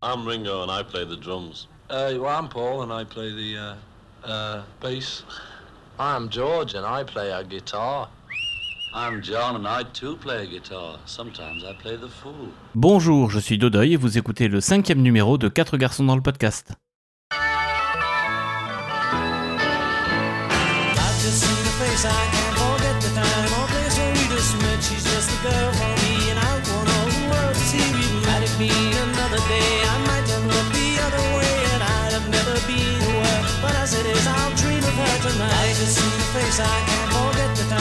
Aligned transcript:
I'm 0.00 0.24
Ringo 0.24 0.62
and 0.62 0.70
I 0.70 0.84
play 0.84 1.04
the 1.04 1.16
drums. 1.16 1.66
Uh, 1.90 2.14
well, 2.20 2.28
I'm 2.28 2.48
Paul 2.48 2.82
and 2.82 2.92
I 2.92 3.02
play 3.02 3.32
the 3.32 3.58
uh, 3.58 3.74
uh, 4.24 4.62
bass. 4.80 5.24
I'm 5.98 6.28
George 6.28 6.74
and 6.74 6.86
I 6.86 7.02
play 7.02 7.32
a 7.32 7.42
guitar. 7.42 8.08
I'm 8.94 9.20
John 9.20 9.56
and 9.56 9.66
I 9.66 9.82
too 9.92 10.14
play 10.14 10.44
a 10.44 10.46
guitar. 10.46 11.00
Sometimes 11.04 11.64
I 11.64 11.72
play 11.82 11.96
the 11.96 12.08
fool. 12.08 12.52
Bonjour, 12.76 13.28
je 13.28 13.40
suis 13.40 13.58
Dodoy 13.58 13.94
et 13.94 13.96
vous 13.96 14.18
écoutez 14.18 14.46
le 14.46 14.60
cinquième 14.60 15.02
numéro 15.02 15.36
de 15.36 15.48
4 15.48 15.76
garçons 15.76 16.04
dans 16.04 16.14
le 16.14 16.22
podcast. 16.22 16.74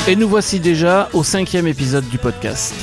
Et 0.08 0.16
nous 0.16 0.30
voici 0.30 0.59
déjà 0.59 1.09
au 1.13 1.23
cinquième 1.23 1.67
épisode 1.67 2.08
du 2.08 2.17
podcast. 2.17 2.73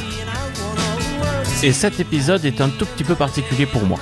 Et 1.63 1.73
cet 1.73 1.99
épisode 2.01 2.45
est 2.45 2.61
un 2.61 2.69
tout 2.69 2.85
petit 2.85 3.05
peu 3.05 3.15
particulier 3.15 3.65
pour 3.65 3.85
moi. 3.85 3.99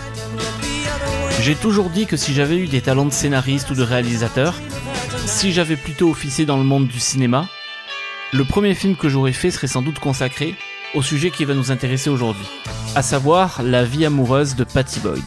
J'ai 1.41 1.55
toujours 1.55 1.91
dit 1.91 2.07
que 2.07 2.17
si 2.17 2.35
j'avais 2.35 2.57
eu 2.57 2.67
des 2.67 2.81
talents 2.81 3.05
de 3.05 3.13
scénariste 3.13 3.71
ou 3.71 3.75
de 3.75 3.83
réalisateur, 3.83 4.55
si 5.27 5.53
j'avais 5.53 5.77
plutôt 5.77 6.11
officié 6.11 6.47
dans 6.47 6.57
le 6.57 6.65
monde 6.65 6.89
du 6.89 6.99
cinéma, 6.99 7.49
le 8.33 8.45
premier 8.45 8.75
film 8.75 8.97
que 8.97 9.09
j'aurais 9.09 9.33
fait 9.33 9.51
serait 9.51 9.67
sans 9.67 9.83
doute 9.83 9.99
consacré 9.99 10.57
au 10.95 11.03
sujet 11.03 11.31
qui 11.31 11.45
va 11.45 11.55
nous 11.55 11.71
intéresser 11.71 12.11
aujourd'hui, 12.11 12.47
à 12.95 13.03
savoir 13.03 13.63
la 13.63 13.85
vie 13.85 14.05
amoureuse 14.05 14.57
de 14.57 14.65
Patty 14.65 15.01
Boyd. 15.01 15.23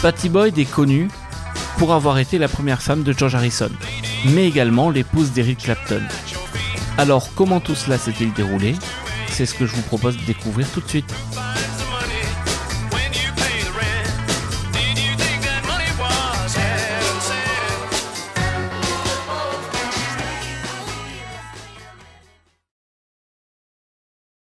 Patty 0.00 0.28
Boyd 0.28 0.58
est 0.58 0.70
connue 0.70 1.08
pour 1.78 1.92
avoir 1.92 2.18
été 2.18 2.38
la 2.38 2.48
première 2.48 2.82
femme 2.82 3.02
de 3.02 3.12
George 3.12 3.34
Harrison, 3.34 3.70
mais 4.30 4.46
également 4.46 4.90
l'épouse 4.90 5.32
d'Eric 5.32 5.58
Clapton. 5.58 6.02
Alors 6.98 7.34
comment 7.34 7.60
tout 7.60 7.74
cela 7.74 7.98
s'est-il 7.98 8.32
déroulé? 8.32 8.74
C'est 9.28 9.46
ce 9.46 9.54
que 9.54 9.66
je 9.66 9.74
vous 9.74 9.82
propose 9.82 10.16
de 10.16 10.24
découvrir 10.24 10.70
tout 10.70 10.80
de 10.80 10.88
suite. 10.88 11.12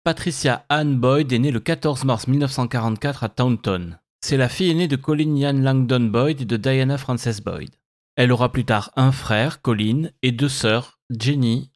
Patricia 0.05 0.65
Ann 0.71 0.97
Boyd 0.99 1.31
est 1.35 1.39
née 1.39 1.51
le 1.51 1.61
14 1.61 2.05
mars 2.05 2.29
1944 2.29 3.25
à 3.25 3.29
Taunton. 3.29 3.97
C'est 4.23 4.39
la 4.39 4.49
fille 4.49 4.71
aînée 4.71 4.89
de 4.89 4.97
Colin 4.97 5.37
Ian 5.37 5.53
Langdon 5.53 6.01
Boyd 6.01 6.41
et 6.41 6.45
de 6.47 6.57
Diana 6.57 6.97
Frances 6.97 7.43
Boyd. 7.43 7.78
Elle 8.19 8.33
aura 8.33 8.51
plus 8.51 8.65
tard 8.65 8.91
un 8.97 9.13
frère, 9.13 9.63
Colin, 9.63 10.11
et 10.23 10.33
deux 10.33 10.49
sœurs, 10.49 10.99
Jenny 11.09 11.71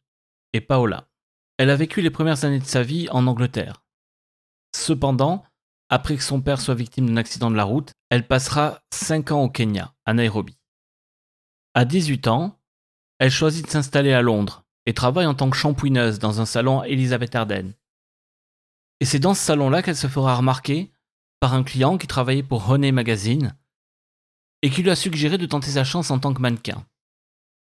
et 0.51 0.59
Paola. 0.59 1.07
Elle 1.57 1.69
a 1.69 1.77
vécu 1.77 2.01
les 2.01 2.09
premières 2.09 2.43
années 2.43 2.59
de 2.59 2.65
sa 2.65 2.83
vie 2.83 3.07
en 3.11 3.27
Angleterre. 3.27 3.85
Cependant, 4.75 5.45
après 5.87 6.17
que 6.17 6.23
son 6.23 6.41
père 6.41 6.59
soit 6.59 6.75
victime 6.75 7.07
d'un 7.07 7.15
accident 7.15 7.49
de 7.49 7.55
la 7.55 7.63
route, 7.63 7.93
elle 8.09 8.27
passera 8.27 8.81
5 8.93 9.31
ans 9.31 9.43
au 9.43 9.49
Kenya, 9.49 9.93
à 10.03 10.13
Nairobi. 10.13 10.57
À 11.75 11.85
18 11.85 12.27
ans, 12.27 12.59
elle 13.19 13.31
choisit 13.31 13.65
de 13.65 13.71
s'installer 13.71 14.11
à 14.11 14.21
Londres 14.21 14.65
et 14.85 14.93
travaille 14.93 15.27
en 15.27 15.35
tant 15.35 15.49
que 15.49 15.55
shampouineuse 15.55 16.19
dans 16.19 16.41
un 16.41 16.45
salon 16.45 16.83
Elizabeth 16.83 17.35
Arden. 17.35 17.71
Et 18.99 19.05
c'est 19.05 19.19
dans 19.19 19.33
ce 19.33 19.45
salon-là 19.45 19.81
qu'elle 19.81 19.95
se 19.95 20.07
fera 20.07 20.35
remarquer 20.35 20.91
par 21.39 21.53
un 21.53 21.63
client 21.63 21.97
qui 21.97 22.07
travaillait 22.07 22.43
pour 22.43 22.69
Honey 22.69 22.91
Magazine 22.91 23.55
et 24.63 24.69
qui 24.69 24.81
lui 24.81 24.89
a 24.89 24.95
suggéré 24.95 25.37
de 25.37 25.45
tenter 25.45 25.69
sa 25.69 25.83
chance 25.83 26.09
en 26.09 26.17
tant 26.17 26.33
que 26.33 26.41
mannequin. 26.41 26.85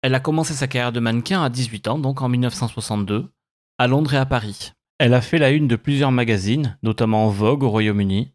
Elle 0.02 0.14
a 0.14 0.20
commencé 0.20 0.52
sa 0.52 0.68
carrière 0.68 0.92
de 0.92 1.00
mannequin 1.00 1.42
à 1.42 1.48
18 1.48 1.88
ans, 1.88 1.98
donc 1.98 2.20
en 2.20 2.28
1962, 2.28 3.32
à 3.78 3.86
Londres 3.86 4.12
et 4.12 4.18
à 4.18 4.26
Paris. 4.26 4.72
Elle 4.98 5.14
a 5.14 5.22
fait 5.22 5.38
la 5.38 5.50
une 5.50 5.66
de 5.66 5.76
plusieurs 5.76 6.12
magazines, 6.12 6.78
notamment 6.82 7.28
Vogue 7.28 7.62
au 7.62 7.70
Royaume-Uni, 7.70 8.34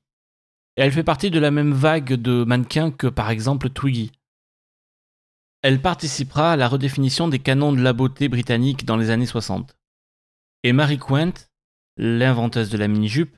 et 0.77 0.81
elle 0.81 0.91
fait 0.91 1.03
partie 1.03 1.29
de 1.29 1.39
la 1.39 1.51
même 1.51 1.73
vague 1.73 2.13
de 2.13 2.43
mannequins 2.43 2.89
que 2.89 3.05
par 3.05 3.29
exemple 3.29 3.69
Twiggy. 3.69 4.11
Elle 5.61 5.79
participera 5.79 6.53
à 6.53 6.55
la 6.55 6.67
redéfinition 6.67 7.27
des 7.27 7.39
canons 7.39 7.71
de 7.71 7.81
la 7.81 7.93
beauté 7.93 8.29
britannique 8.29 8.83
dans 8.83 8.97
les 8.97 9.11
années 9.11 9.27
60. 9.27 9.77
Et 10.63 10.73
Mary 10.73 10.97
Quant, 10.97 11.33
l'inventeuse 11.97 12.69
de 12.71 12.77
la 12.77 12.87
mini-jupe, 12.87 13.37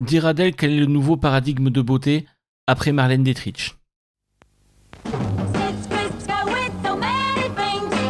dira 0.00 0.34
d'elle 0.34 0.54
quel 0.54 0.72
est 0.72 0.80
le 0.80 0.86
nouveau 0.86 1.16
paradigme 1.16 1.70
de 1.70 1.80
beauté 1.80 2.26
après 2.66 2.92
Marlène 2.92 3.24
Dietrich. 3.24 3.76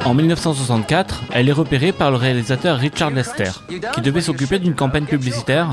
En 0.04 0.12
1964, 0.12 1.22
elle 1.32 1.48
est 1.48 1.53
repérée 1.53 1.92
par 1.92 2.10
le 2.10 2.19
réalisateur 2.19 2.76
Richard 2.76 3.10
Lester, 3.10 3.50
qui 3.94 4.03
devait 4.03 4.20
s'occuper 4.20 4.59
d'une 4.59 4.75
campagne 4.75 5.06
publicitaire 5.06 5.70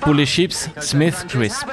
pour 0.00 0.14
les 0.14 0.24
chips 0.24 0.70
Smith 0.80 1.26
Crisp. 1.28 1.66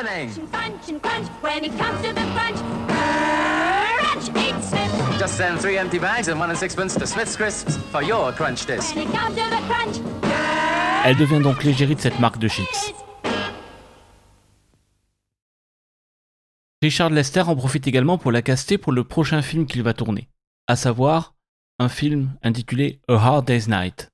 Elle 11.05 11.15
devient 11.15 11.41
donc 11.41 11.63
l'égérie 11.63 11.95
de 11.95 12.01
cette 12.01 12.19
marque 12.19 12.37
de 12.37 12.49
chips. 12.49 12.93
Richard 16.81 17.09
Lester 17.11 17.41
en 17.41 17.55
profite 17.55 17.87
également 17.87 18.17
pour 18.17 18.33
la 18.33 18.41
caster 18.41 18.77
pour 18.77 18.91
le 18.91 19.05
prochain 19.05 19.41
film 19.41 19.65
qu'il 19.65 19.83
va 19.83 19.93
tourner, 19.93 20.27
à 20.67 20.75
savoir 20.75 21.36
un 21.79 21.89
film 21.89 22.31
intitulé 22.41 23.01
A 23.07 23.13
Hard 23.13 23.45
Day's 23.45 23.67
Night, 23.67 24.09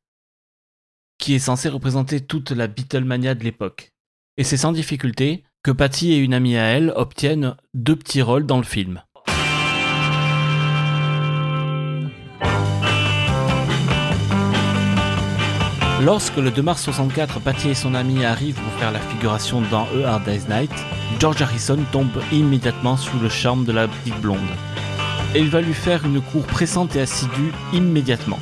qui 1.18 1.34
est 1.34 1.40
censé 1.40 1.70
représenter 1.70 2.20
toute 2.20 2.52
la 2.52 2.68
Beatlemania 2.68 3.36
de 3.36 3.44
l'époque. 3.44 3.92
Et 4.36 4.44
c'est 4.44 4.58
sans 4.58 4.74
difficulté 4.74 5.44
que 5.64 5.72
Patty 5.72 6.12
et 6.12 6.18
une 6.18 6.34
amie 6.34 6.58
à 6.58 6.64
elle 6.64 6.92
obtiennent 6.96 7.56
deux 7.74 7.96
petits 7.96 8.22
rôles 8.22 8.46
dans 8.46 8.58
le 8.58 8.64
film. 8.64 9.02
Lorsque 16.02 16.36
le 16.36 16.52
2 16.52 16.62
mars 16.62 16.84
64, 16.84 17.40
Patty 17.40 17.70
et 17.70 17.76
son 17.76 17.96
ami 17.96 18.26
arrivent 18.26 18.60
pour 18.60 18.74
faire 18.74 18.92
la 18.92 19.00
figuration 19.00 19.62
dans 19.72 19.88
A 20.04 20.16
Hard 20.16 20.26
Day's 20.26 20.50
Night, 20.50 20.72
George 21.18 21.42
Harrison 21.42 21.80
tombe 21.94 22.22
immédiatement 22.34 22.98
sous 22.98 23.18
le 23.20 23.30
charme 23.30 23.64
de 23.64 23.72
la 23.72 23.88
petite 23.88 24.20
blonde 24.20 24.40
et 25.36 25.40
il 25.40 25.50
va 25.50 25.62
lui 25.62 25.74
faire 25.74 26.06
une 26.06 26.22
cour 26.22 26.46
pressante 26.46 26.96
et 26.96 27.02
assidue 27.02 27.52
immédiatement. 27.74 28.40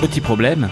Petit 0.00 0.20
problème, 0.20 0.68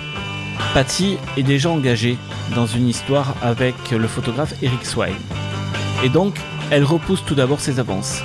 Patty 0.75 1.19
est 1.37 1.43
déjà 1.43 1.71
engagée 1.71 2.19
dans 2.55 2.67
une 2.67 2.89
histoire 2.89 3.35
avec 3.43 3.75
le 3.91 4.09
photographe 4.09 4.55
Eric 4.63 4.85
Swain. 4.87 5.15
Et 6.03 6.09
donc, 6.09 6.35
elle 6.71 6.85
repousse 6.85 7.25
tout 7.25 7.35
d'abord 7.35 7.61
ses 7.61 7.79
avances. 7.79 8.23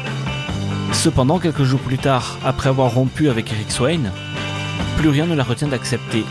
Cependant, 0.91 1.39
quelques 1.39 1.63
jours 1.63 1.79
plus 1.79 1.97
tard, 1.97 2.37
après 2.45 2.69
avoir 2.69 2.93
rompu 2.93 3.29
avec 3.29 3.51
Eric 3.51 3.71
Swain, 3.71 4.11
plus 4.97 5.09
rien 5.09 5.25
ne 5.25 5.35
la 5.35 5.43
retient 5.43 5.67
d'accepter. 5.67 6.23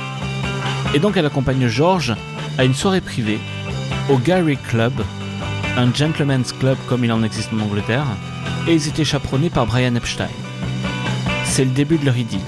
Et 0.95 0.99
donc 0.99 1.17
elle 1.17 1.27
accompagne 1.27 1.69
George 1.69 2.15
à 2.59 2.65
une 2.65 2.75
soirée 2.75 3.01
privée 3.01 3.39
au 4.11 4.19
Gary 4.19 4.57
Club 4.57 4.93
un 5.77 5.93
gentleman's 5.93 6.53
club 6.53 6.77
comme 6.87 7.05
il 7.05 7.13
en 7.13 7.23
existe 7.23 7.51
en 7.53 7.61
Angleterre, 7.61 8.07
et 8.67 8.75
ils 8.75 8.89
étaient 8.89 9.05
chaperonnés 9.05 9.51
par 9.51 9.67
Brian 9.67 9.95
Epstein. 9.95 10.29
C'est 11.45 11.65
le 11.65 11.71
début 11.71 11.99
de 11.99 12.05
leur 12.05 12.17
idylle. 12.17 12.41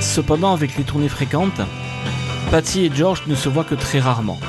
Cependant, 0.00 0.52
avec 0.52 0.76
les 0.76 0.84
tournées 0.84 1.08
fréquentes, 1.08 1.60
Patty 2.50 2.86
et 2.86 2.90
George 2.94 3.22
ne 3.26 3.34
se 3.34 3.48
voient 3.48 3.64
que 3.64 3.74
très 3.74 4.00
rarement. 4.00 4.40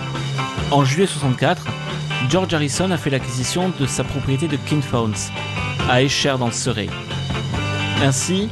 En 0.72 0.84
juillet 0.84 1.08
64, 1.08 1.66
George 2.30 2.54
Harrison 2.54 2.90
a 2.92 2.98
fait 2.98 3.10
l'acquisition 3.10 3.72
de 3.80 3.86
sa 3.86 4.04
propriété 4.04 4.48
de 4.48 4.57
Kinphones, 4.57 5.13
à 5.89 6.01
Escher 6.01 6.36
dans 6.39 6.48
le 6.48 6.51
Surrey. 6.51 6.88
Ainsi, 8.01 8.50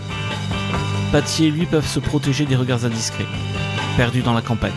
Patty 1.12 1.46
et 1.46 1.52
lui 1.52 1.66
peuvent 1.66 1.88
se 1.88 2.00
protéger 2.00 2.46
des 2.46 2.56
regards 2.56 2.86
indiscrets, 2.86 3.26
perdus 3.98 4.22
dans 4.22 4.34
la 4.34 4.42
campagne. 4.42 4.72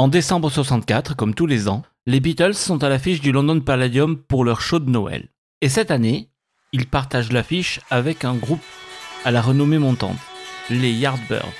En 0.00 0.08
décembre 0.08 0.48
64, 0.48 1.14
comme 1.14 1.34
tous 1.34 1.44
les 1.44 1.68
ans, 1.68 1.82
les 2.06 2.20
Beatles 2.20 2.54
sont 2.54 2.82
à 2.82 2.88
l'affiche 2.88 3.20
du 3.20 3.32
London 3.32 3.60
Palladium 3.60 4.16
pour 4.16 4.46
leur 4.46 4.62
show 4.62 4.78
de 4.78 4.88
Noël. 4.88 5.28
Et 5.60 5.68
cette 5.68 5.90
année, 5.90 6.30
ils 6.72 6.86
partagent 6.86 7.32
l'affiche 7.32 7.80
avec 7.90 8.24
un 8.24 8.34
groupe 8.34 8.64
à 9.26 9.30
la 9.30 9.42
renommée 9.42 9.76
montante, 9.76 10.16
les 10.70 10.90
Yardbirds. 10.90 11.52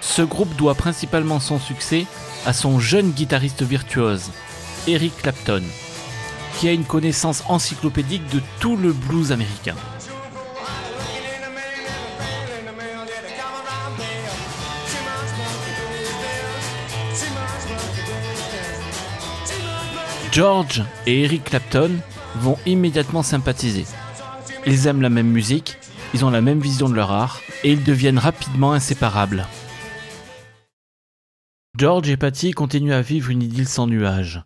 Ce 0.00 0.22
groupe 0.22 0.56
doit 0.56 0.74
principalement 0.74 1.40
son 1.40 1.58
succès 1.58 2.06
à 2.46 2.54
son 2.54 2.80
jeune 2.80 3.10
guitariste 3.10 3.62
virtuose, 3.62 4.30
Eric 4.86 5.14
Clapton, 5.18 5.62
qui 6.56 6.68
a 6.68 6.72
une 6.72 6.86
connaissance 6.86 7.44
encyclopédique 7.50 8.26
de 8.32 8.40
tout 8.60 8.78
le 8.78 8.94
blues 8.94 9.30
américain. 9.30 9.76
George 20.34 20.82
et 21.06 21.22
Eric 21.22 21.44
Clapton 21.44 21.92
vont 22.34 22.58
immédiatement 22.66 23.22
sympathiser. 23.22 23.84
Ils 24.66 24.88
aiment 24.88 25.00
la 25.00 25.08
même 25.08 25.28
musique, 25.28 25.76
ils 26.12 26.24
ont 26.24 26.30
la 26.30 26.40
même 26.40 26.58
vision 26.58 26.88
de 26.88 26.94
leur 26.96 27.12
art, 27.12 27.40
et 27.62 27.70
ils 27.70 27.84
deviennent 27.84 28.18
rapidement 28.18 28.72
inséparables. 28.72 29.46
George 31.78 32.08
et 32.08 32.16
Patty 32.16 32.50
continuent 32.50 32.94
à 32.94 33.00
vivre 33.00 33.30
une 33.30 33.44
idylle 33.44 33.68
sans 33.68 33.86
nuages. 33.86 34.42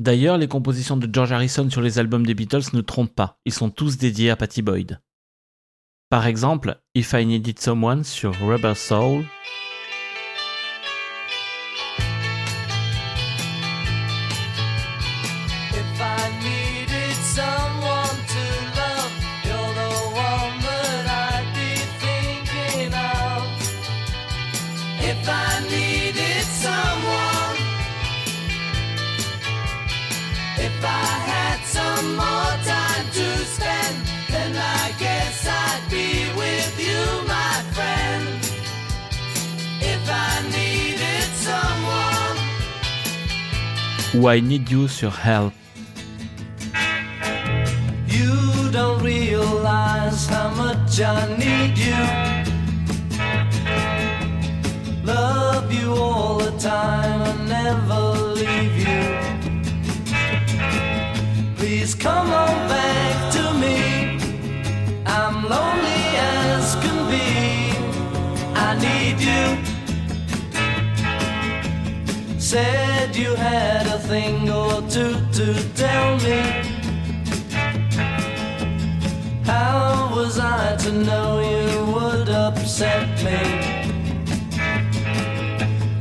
D'ailleurs, 0.00 0.36
les 0.36 0.48
compositions 0.48 0.96
de 0.96 1.08
George 1.12 1.30
Harrison 1.30 1.70
sur 1.70 1.80
les 1.80 2.00
albums 2.00 2.26
des 2.26 2.34
Beatles 2.34 2.72
ne 2.72 2.80
trompent 2.80 3.14
pas, 3.14 3.38
ils 3.44 3.54
sont 3.54 3.70
tous 3.70 3.98
dédiés 3.98 4.30
à 4.30 4.36
Patty 4.36 4.62
Boyd. 4.62 5.00
Par 6.08 6.26
exemple, 6.26 6.80
If 6.96 7.12
I 7.12 7.24
Needed 7.24 7.60
Someone 7.60 8.02
sur 8.02 8.34
Rubber 8.40 8.74
Soul, 8.74 9.24
ou 44.14 44.30
I 44.30 44.40
Need 44.40 44.68
You 44.70 44.88
sur 44.88 45.12
Help. 45.24 45.52
You 48.08 48.70
don't 48.72 49.02
realize 49.02 50.26
how 50.26 50.50
much 50.50 51.00
I 51.00 51.36
need 51.38 51.78
you. 51.78 51.94
Love 55.04 55.72
you 55.72 55.94
all 55.94 56.38
the 56.38 56.52
time 56.58 57.22
and 57.22 57.48
never 57.48 58.34
leave 58.34 58.76
you. 58.78 59.00
Please 61.56 61.94
come 61.94 62.32
on 62.32 62.68
back 62.68 63.32
to 63.32 63.52
me. 63.54 64.18
I'm 65.06 65.42
lonely 65.48 66.16
as 66.16 66.74
can 66.76 67.08
be. 67.10 67.72
I 68.54 68.74
need 68.78 69.20
you. 69.20 69.70
Said 72.38 73.14
you 73.14 73.34
had 73.36 73.89
thing 74.10 74.50
or 74.50 74.82
two 74.88 75.14
to 75.32 75.46
tell 75.76 76.16
me. 76.26 76.40
How 79.44 80.10
was 80.16 80.36
I 80.40 80.74
to 80.84 80.90
know 80.90 81.28
you 81.52 81.92
would 81.94 82.28
upset 82.28 83.06
me? 83.26 83.40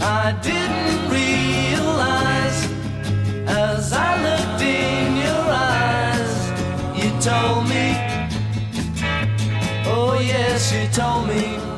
I 0.01 0.25
didn't 0.41 1.01
realize 1.19 2.59
as 3.47 3.94
I 3.94 4.12
looked 4.27 4.63
in 4.63 5.07
your 5.25 5.45
eyes, 5.77 6.35
you 7.00 7.09
told 7.29 7.62
me, 7.73 7.85
oh 9.85 10.17
yes, 10.19 10.73
you 10.73 10.88
told 11.01 11.27
me, 11.27 11.69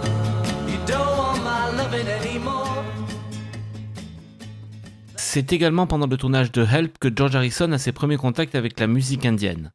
C'est 5.33 5.53
également 5.53 5.87
pendant 5.87 6.07
le 6.07 6.17
tournage 6.17 6.51
de 6.51 6.61
Help 6.61 6.97
que 6.99 7.07
George 7.15 7.37
Harrison 7.37 7.71
a 7.71 7.77
ses 7.77 7.93
premiers 7.93 8.17
contacts 8.17 8.53
avec 8.53 8.77
la 8.81 8.87
musique 8.87 9.25
indienne. 9.25 9.71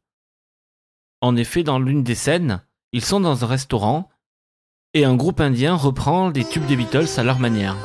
En 1.19 1.35
effet, 1.35 1.63
dans 1.63 1.79
l'une 1.79 2.03
des 2.03 2.13
scènes, 2.13 2.61
ils 2.91 3.03
sont 3.03 3.19
dans 3.19 3.43
un 3.43 3.47
restaurant 3.47 4.07
et 4.93 5.03
un 5.03 5.15
groupe 5.15 5.41
indien 5.41 5.73
reprend 5.73 6.29
les 6.29 6.45
tubes 6.45 6.67
des 6.67 6.75
Beatles 6.75 7.07
à 7.17 7.23
leur 7.23 7.39
manière. 7.39 7.75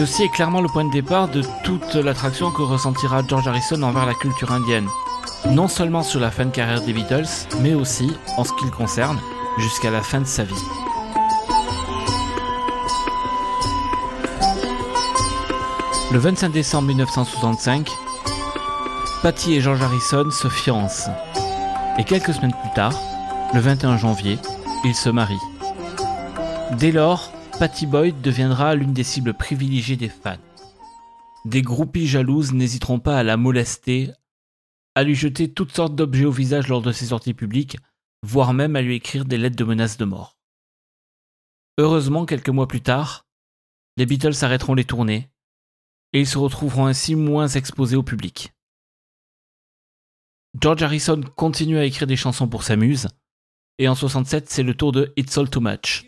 Ceci 0.00 0.22
est 0.22 0.30
clairement 0.30 0.62
le 0.62 0.68
point 0.68 0.86
de 0.86 0.90
départ 0.90 1.28
de 1.28 1.42
toute 1.62 1.94
l'attraction 1.94 2.50
que 2.50 2.62
ressentira 2.62 3.20
George 3.28 3.46
Harrison 3.46 3.82
envers 3.82 4.06
la 4.06 4.14
culture 4.14 4.50
indienne. 4.50 4.86
Non 5.50 5.68
seulement 5.68 6.02
sur 6.02 6.20
la 6.20 6.30
fin 6.30 6.46
de 6.46 6.50
carrière 6.50 6.80
des 6.80 6.94
Beatles, 6.94 7.28
mais 7.60 7.74
aussi, 7.74 8.10
en 8.38 8.44
ce 8.44 8.52
qui 8.54 8.64
le 8.64 8.70
concerne, 8.70 9.20
jusqu'à 9.58 9.90
la 9.90 10.00
fin 10.00 10.22
de 10.22 10.24
sa 10.24 10.44
vie. 10.44 10.54
Le 16.10 16.18
25 16.18 16.50
décembre 16.50 16.88
1965, 16.88 17.90
Patty 19.22 19.56
et 19.56 19.60
George 19.60 19.82
Harrison 19.82 20.30
se 20.30 20.48
fiancent. 20.48 21.10
Et 21.98 22.04
quelques 22.04 22.32
semaines 22.32 22.56
plus 22.58 22.72
tard, 22.74 22.98
le 23.52 23.60
21 23.60 23.98
janvier, 23.98 24.38
ils 24.82 24.94
se 24.94 25.10
marient. 25.10 25.36
Dès 26.78 26.90
lors, 26.90 27.29
Patty 27.60 27.84
Boyd 27.84 28.22
deviendra 28.22 28.74
l'une 28.74 28.94
des 28.94 29.04
cibles 29.04 29.34
privilégiées 29.34 29.98
des 29.98 30.08
fans. 30.08 30.38
Des 31.44 31.60
groupies 31.60 32.06
jalouses 32.06 32.54
n'hésiteront 32.54 33.00
pas 33.00 33.18
à 33.18 33.22
la 33.22 33.36
molester, 33.36 34.10
à 34.94 35.02
lui 35.02 35.14
jeter 35.14 35.52
toutes 35.52 35.76
sortes 35.76 35.94
d'objets 35.94 36.24
au 36.24 36.30
visage 36.30 36.68
lors 36.68 36.80
de 36.80 36.90
ses 36.90 37.08
sorties 37.08 37.34
publiques, 37.34 37.76
voire 38.22 38.54
même 38.54 38.76
à 38.76 38.80
lui 38.80 38.94
écrire 38.94 39.26
des 39.26 39.36
lettres 39.36 39.56
de 39.56 39.64
menaces 39.64 39.98
de 39.98 40.06
mort. 40.06 40.38
Heureusement, 41.76 42.24
quelques 42.24 42.48
mois 42.48 42.66
plus 42.66 42.80
tard, 42.80 43.26
les 43.98 44.06
Beatles 44.06 44.42
arrêteront 44.42 44.72
les 44.72 44.86
tournées, 44.86 45.28
et 46.14 46.20
ils 46.20 46.26
se 46.26 46.38
retrouveront 46.38 46.86
ainsi 46.86 47.14
moins 47.14 47.48
exposés 47.48 47.96
au 47.96 48.02
public. 48.02 48.54
George 50.58 50.82
Harrison 50.82 51.20
continue 51.36 51.76
à 51.76 51.84
écrire 51.84 52.06
des 52.06 52.16
chansons 52.16 52.48
pour 52.48 52.62
sa 52.62 52.76
muse, 52.76 53.08
et 53.76 53.86
en 53.86 53.94
67, 53.94 54.48
c'est 54.48 54.62
le 54.62 54.72
tour 54.72 54.92
de 54.92 55.12
It's 55.18 55.36
All 55.36 55.50
Too 55.50 55.60
Much. 55.60 56.06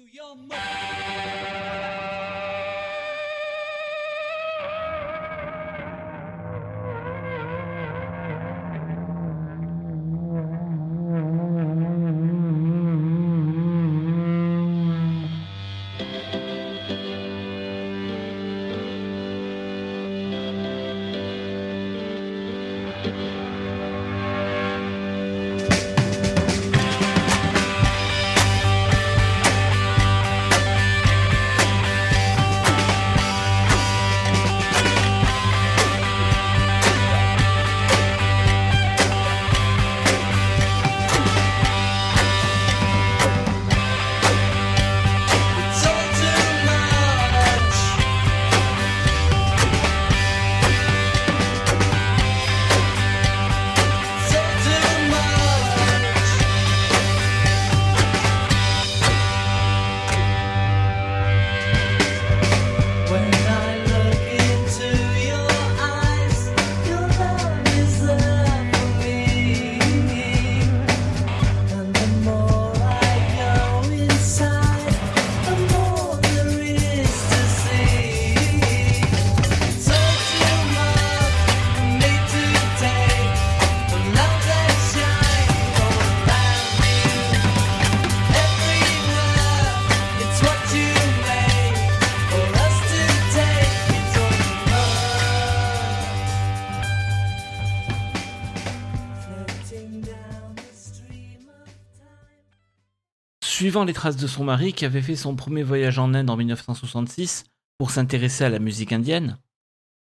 Suivant 103.73 103.85
les 103.87 103.95
traces 103.95 104.19
de 104.19 104.26
son 104.26 104.45
mari 104.45 104.75
qui 104.75 104.85
avait 104.85 105.00
fait 105.00 105.17
son 105.17 105.35
premier 105.35 105.62
voyage 105.62 105.99
en 105.99 106.12
Inde 106.12 106.29
en 106.29 106.37
1966 106.37 107.45
pour 107.79 107.91
s'intéresser 107.91 108.45
à 108.45 108.50
la 108.50 108.59
musique 108.59 108.93
indienne, 108.93 109.38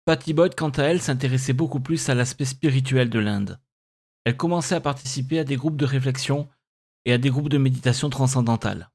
Patty 0.04 0.32
Boyd, 0.32 0.54
quant 0.54 0.68
à 0.68 0.84
elle, 0.84 1.00
s'intéressait 1.00 1.54
beaucoup 1.54 1.80
plus 1.80 2.08
à 2.08 2.14
l'aspect 2.14 2.44
spirituel 2.44 3.10
de 3.10 3.18
l'Inde. 3.18 3.58
Elle 4.24 4.36
commençait 4.36 4.76
à 4.76 4.80
participer 4.80 5.40
à 5.40 5.44
des 5.44 5.56
groupes 5.56 5.76
de 5.76 5.84
réflexion 5.84 6.48
et 7.04 7.12
à 7.12 7.18
des 7.18 7.30
groupes 7.30 7.48
de 7.48 7.58
méditation 7.58 8.10
transcendantale 8.10 8.90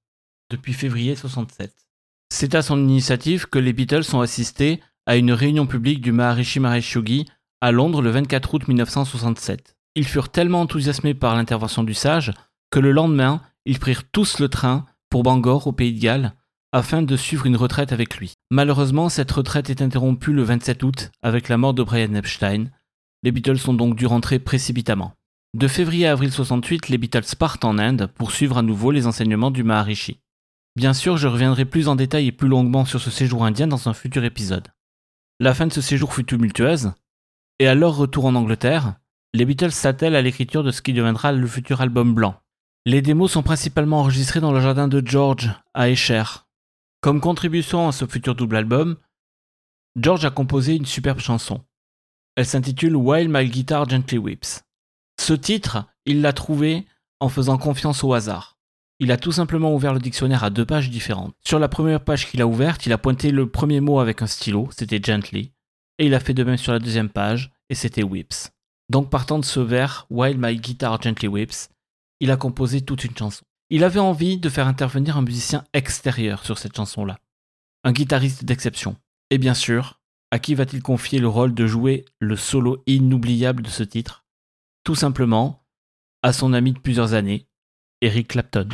depuis 0.50 0.72
février 0.72 1.18
67. 1.18 1.74
C'est 2.30 2.56
à 2.56 2.62
son 2.62 2.80
initiative 2.80 3.48
que 3.48 3.60
les 3.60 3.74
Beatles 3.74 4.16
ont 4.16 4.22
assisté 4.22 4.80
à 5.06 5.18
une 5.18 5.34
réunion 5.34 5.68
publique 5.68 6.00
du 6.00 6.14
Maharishi 6.14 6.62
Mahesh 6.62 6.94
Yogi 6.94 7.26
à 7.60 7.74
Londres 7.74 8.02
le 8.02 8.12
24 8.12 8.54
août 8.54 8.66
1967. 8.70 9.76
Ils 9.96 10.08
furent 10.08 10.30
tellement 10.30 10.62
enthousiasmés 10.62 11.16
par 11.16 11.36
l'intervention 11.36 11.84
du 11.84 11.94
sage 11.94 12.32
que 12.72 12.80
le 12.80 12.94
lendemain, 12.94 13.42
ils 13.66 13.80
prirent 13.80 14.10
tous 14.12 14.40
le 14.40 14.50
train 14.50 14.86
pour 15.10 15.24
Bangor 15.24 15.68
au 15.68 15.72
pays 15.72 15.94
de 15.94 16.00
Galles 16.00 16.34
afin 16.72 17.04
de 17.04 17.16
suivre 17.16 17.46
une 17.46 17.56
retraite 17.56 17.92
avec 17.92 18.18
lui. 18.18 18.34
Malheureusement, 18.50 19.08
cette 19.08 19.32
retraite 19.32 19.70
est 19.70 19.82
interrompue 19.82 20.34
le 20.34 20.44
27 20.44 20.82
août 20.84 21.12
avec 21.22 21.48
la 21.48 21.58
mort 21.58 21.74
de 21.74 21.84
Brian 21.84 22.16
Epstein. 22.16 22.66
Les 23.22 23.32
Beatles 23.32 23.70
ont 23.70 23.76
donc 23.76 23.96
dû 23.96 24.08
rentrer 24.08 24.40
précipitamment. 24.40 25.14
De 25.54 25.68
février 25.68 26.08
à 26.08 26.14
avril 26.14 26.32
68, 26.32 26.90
les 26.90 26.98
Beatles 26.98 27.36
partent 27.38 27.64
en 27.64 27.78
Inde 27.78 28.10
pour 28.16 28.32
suivre 28.32 28.58
à 28.58 28.64
nouveau 28.64 28.90
les 28.90 29.06
enseignements 29.06 29.52
du 29.52 29.64
Maharishi. 29.64 30.20
Bien 30.76 30.94
sûr, 30.94 31.18
je 31.18 31.28
reviendrai 31.28 31.66
plus 31.66 31.88
en 31.88 31.96
détail 31.96 32.28
et 32.28 32.32
plus 32.32 32.48
longuement 32.48 32.86
sur 32.86 33.00
ce 33.00 33.12
séjour 33.12 33.46
indien 33.46 33.68
dans 33.68 33.88
un 33.88 33.94
futur 33.94 34.24
épisode. 34.24 34.70
La 35.40 35.54
fin 35.54 35.68
de 35.68 35.74
ce 35.74 35.82
séjour 35.82 36.12
fut 36.12 36.26
tumultueuse, 36.26 36.94
et 37.60 37.68
à 37.68 37.76
leur 37.76 37.96
retour 37.96 38.26
en 38.26 38.34
Angleterre, 38.34 38.96
les 39.34 39.46
Beatles 39.46 39.72
s'attellent 39.72 40.16
à 40.16 40.24
l'écriture 40.24 40.64
de 40.64 40.72
ce 40.72 40.82
qui 40.82 40.94
deviendra 40.94 41.32
le 41.32 41.46
futur 41.46 41.82
album 41.82 42.16
blanc. 42.16 42.36
Les 42.86 43.02
démos 43.02 43.32
sont 43.32 43.44
principalement 43.44 44.02
enregistrées 44.02 44.42
dans 44.42 44.52
le 44.52 44.60
jardin 44.60 44.90
de 44.90 45.02
George, 45.06 45.52
à 45.74 45.90
Escher. 45.90 46.24
Comme 47.00 47.22
contribution 47.22 47.88
à 47.88 47.94
ce 47.94 48.06
futur 48.06 48.36
double 48.36 48.58
album, 48.58 48.98
George 49.96 50.26
a 50.26 50.32
composé 50.32 50.76
une 50.76 50.86
superbe 50.86 51.20
chanson. 51.20 51.62
Elle 52.36 52.46
s'intitule 52.46 52.98
While 52.98 53.30
My 53.30 53.48
Guitar 53.48 53.88
Gently 53.88 54.18
Weeps. 54.18 54.64
Ce 55.18 55.32
titre, 55.32 55.86
il 56.06 56.22
l'a 56.22 56.34
trouvé 56.34 56.86
en 57.22 57.30
faisant 57.30 57.58
confiance 57.58 58.04
au 58.04 58.14
hasard. 58.14 58.58
Il 59.00 59.14
a 59.14 59.18
tout 59.18 59.32
simplement 59.32 59.74
ouvert 59.74 59.94
le 59.94 60.00
dictionnaire 60.02 60.44
à 60.44 60.50
deux 60.50 60.66
pages 60.66 60.90
différentes. 60.90 61.36
Sur 61.46 61.60
la 61.60 61.70
première 61.70 62.04
page 62.04 62.30
qu'il 62.30 62.42
a 62.42 62.48
ouverte, 62.48 62.86
il 62.86 62.92
a 62.92 62.98
pointé 62.98 63.32
le 63.32 63.50
premier 63.50 63.80
mot 63.80 64.00
avec 64.00 64.22
un 64.22 64.28
stylo, 64.28 64.68
c'était 64.76 65.02
gently, 65.02 65.54
et 66.00 66.08
il 66.08 66.14
a 66.14 66.20
fait 66.20 66.34
de 66.34 66.44
même 66.44 66.58
sur 66.58 66.74
la 66.74 66.80
deuxième 66.80 67.10
page, 67.10 67.54
et 67.70 67.76
c'était 67.76 68.04
whips. 68.04 68.52
Donc 68.90 69.10
partant 69.10 69.40
de 69.40 69.46
ce 69.46 69.62
vers, 69.62 70.06
While 70.10 70.38
My 70.38 70.58
Guitar 70.58 71.02
Gently 71.02 71.30
Whips, 71.30 71.70
il 72.24 72.32
a 72.32 72.38
composé 72.38 72.80
toute 72.80 73.04
une 73.04 73.18
chanson. 73.18 73.44
Il 73.70 73.84
avait 73.84 74.00
envie 74.00 74.38
de 74.38 74.48
faire 74.48 74.66
intervenir 74.66 75.18
un 75.18 75.22
musicien 75.22 75.66
extérieur 75.74 76.46
sur 76.46 76.58
cette 76.58 76.74
chanson-là. 76.74 77.20
Un 77.84 77.92
guitariste 77.92 78.46
d'exception. 78.46 78.96
Et 79.30 79.38
bien 79.38 79.54
sûr, 79.54 80.00
à 80.32 80.40
qui 80.40 80.56
va-t-il 80.56 80.82
confier 80.82 81.20
le 81.20 81.28
rôle 81.28 81.54
de 81.54 81.68
jouer 81.68 82.06
le 82.20 82.38
solo 82.38 82.82
inoubliable 82.88 83.62
de 83.62 83.70
ce 83.70 83.84
titre? 83.84 84.24
Tout 84.86 84.96
simplement, 84.96 85.66
à 86.22 86.32
son 86.32 86.54
ami 86.54 86.72
de 86.72 86.80
plusieurs 86.80 87.14
années, 87.14 87.50
Eric 88.00 88.30
Clapton. 88.30 88.70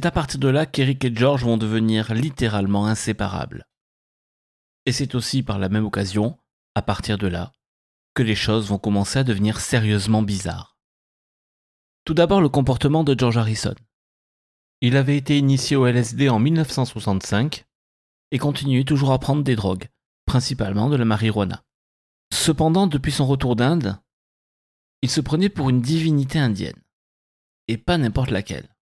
C'est 0.00 0.06
à 0.06 0.12
partir 0.12 0.40
de 0.40 0.48
là 0.48 0.64
qu'Eric 0.64 1.04
et 1.04 1.14
George 1.14 1.44
vont 1.44 1.58
devenir 1.58 2.14
littéralement 2.14 2.86
inséparables. 2.86 3.66
Et 4.86 4.92
c'est 4.92 5.14
aussi 5.14 5.42
par 5.42 5.58
la 5.58 5.68
même 5.68 5.84
occasion, 5.84 6.38
à 6.74 6.80
partir 6.80 7.18
de 7.18 7.26
là, 7.26 7.52
que 8.14 8.22
les 8.22 8.34
choses 8.34 8.68
vont 8.68 8.78
commencer 8.78 9.18
à 9.18 9.24
devenir 9.24 9.60
sérieusement 9.60 10.22
bizarres. 10.22 10.78
Tout 12.06 12.14
d'abord 12.14 12.40
le 12.40 12.48
comportement 12.48 13.04
de 13.04 13.14
George 13.14 13.36
Harrison. 13.36 13.74
Il 14.80 14.96
avait 14.96 15.18
été 15.18 15.36
initié 15.36 15.76
au 15.76 15.84
LSD 15.86 16.30
en 16.30 16.38
1965 16.38 17.66
et 18.30 18.38
continuait 18.38 18.84
toujours 18.84 19.12
à 19.12 19.18
prendre 19.18 19.44
des 19.44 19.54
drogues, 19.54 19.90
principalement 20.24 20.88
de 20.88 20.96
la 20.96 21.04
marijuana. 21.04 21.62
Cependant, 22.32 22.86
depuis 22.86 23.12
son 23.12 23.26
retour 23.26 23.54
d'Inde, 23.54 23.98
il 25.02 25.10
se 25.10 25.20
prenait 25.20 25.50
pour 25.50 25.68
une 25.68 25.82
divinité 25.82 26.38
indienne, 26.38 26.82
et 27.68 27.76
pas 27.76 27.98
n'importe 27.98 28.30
laquelle. 28.30 28.74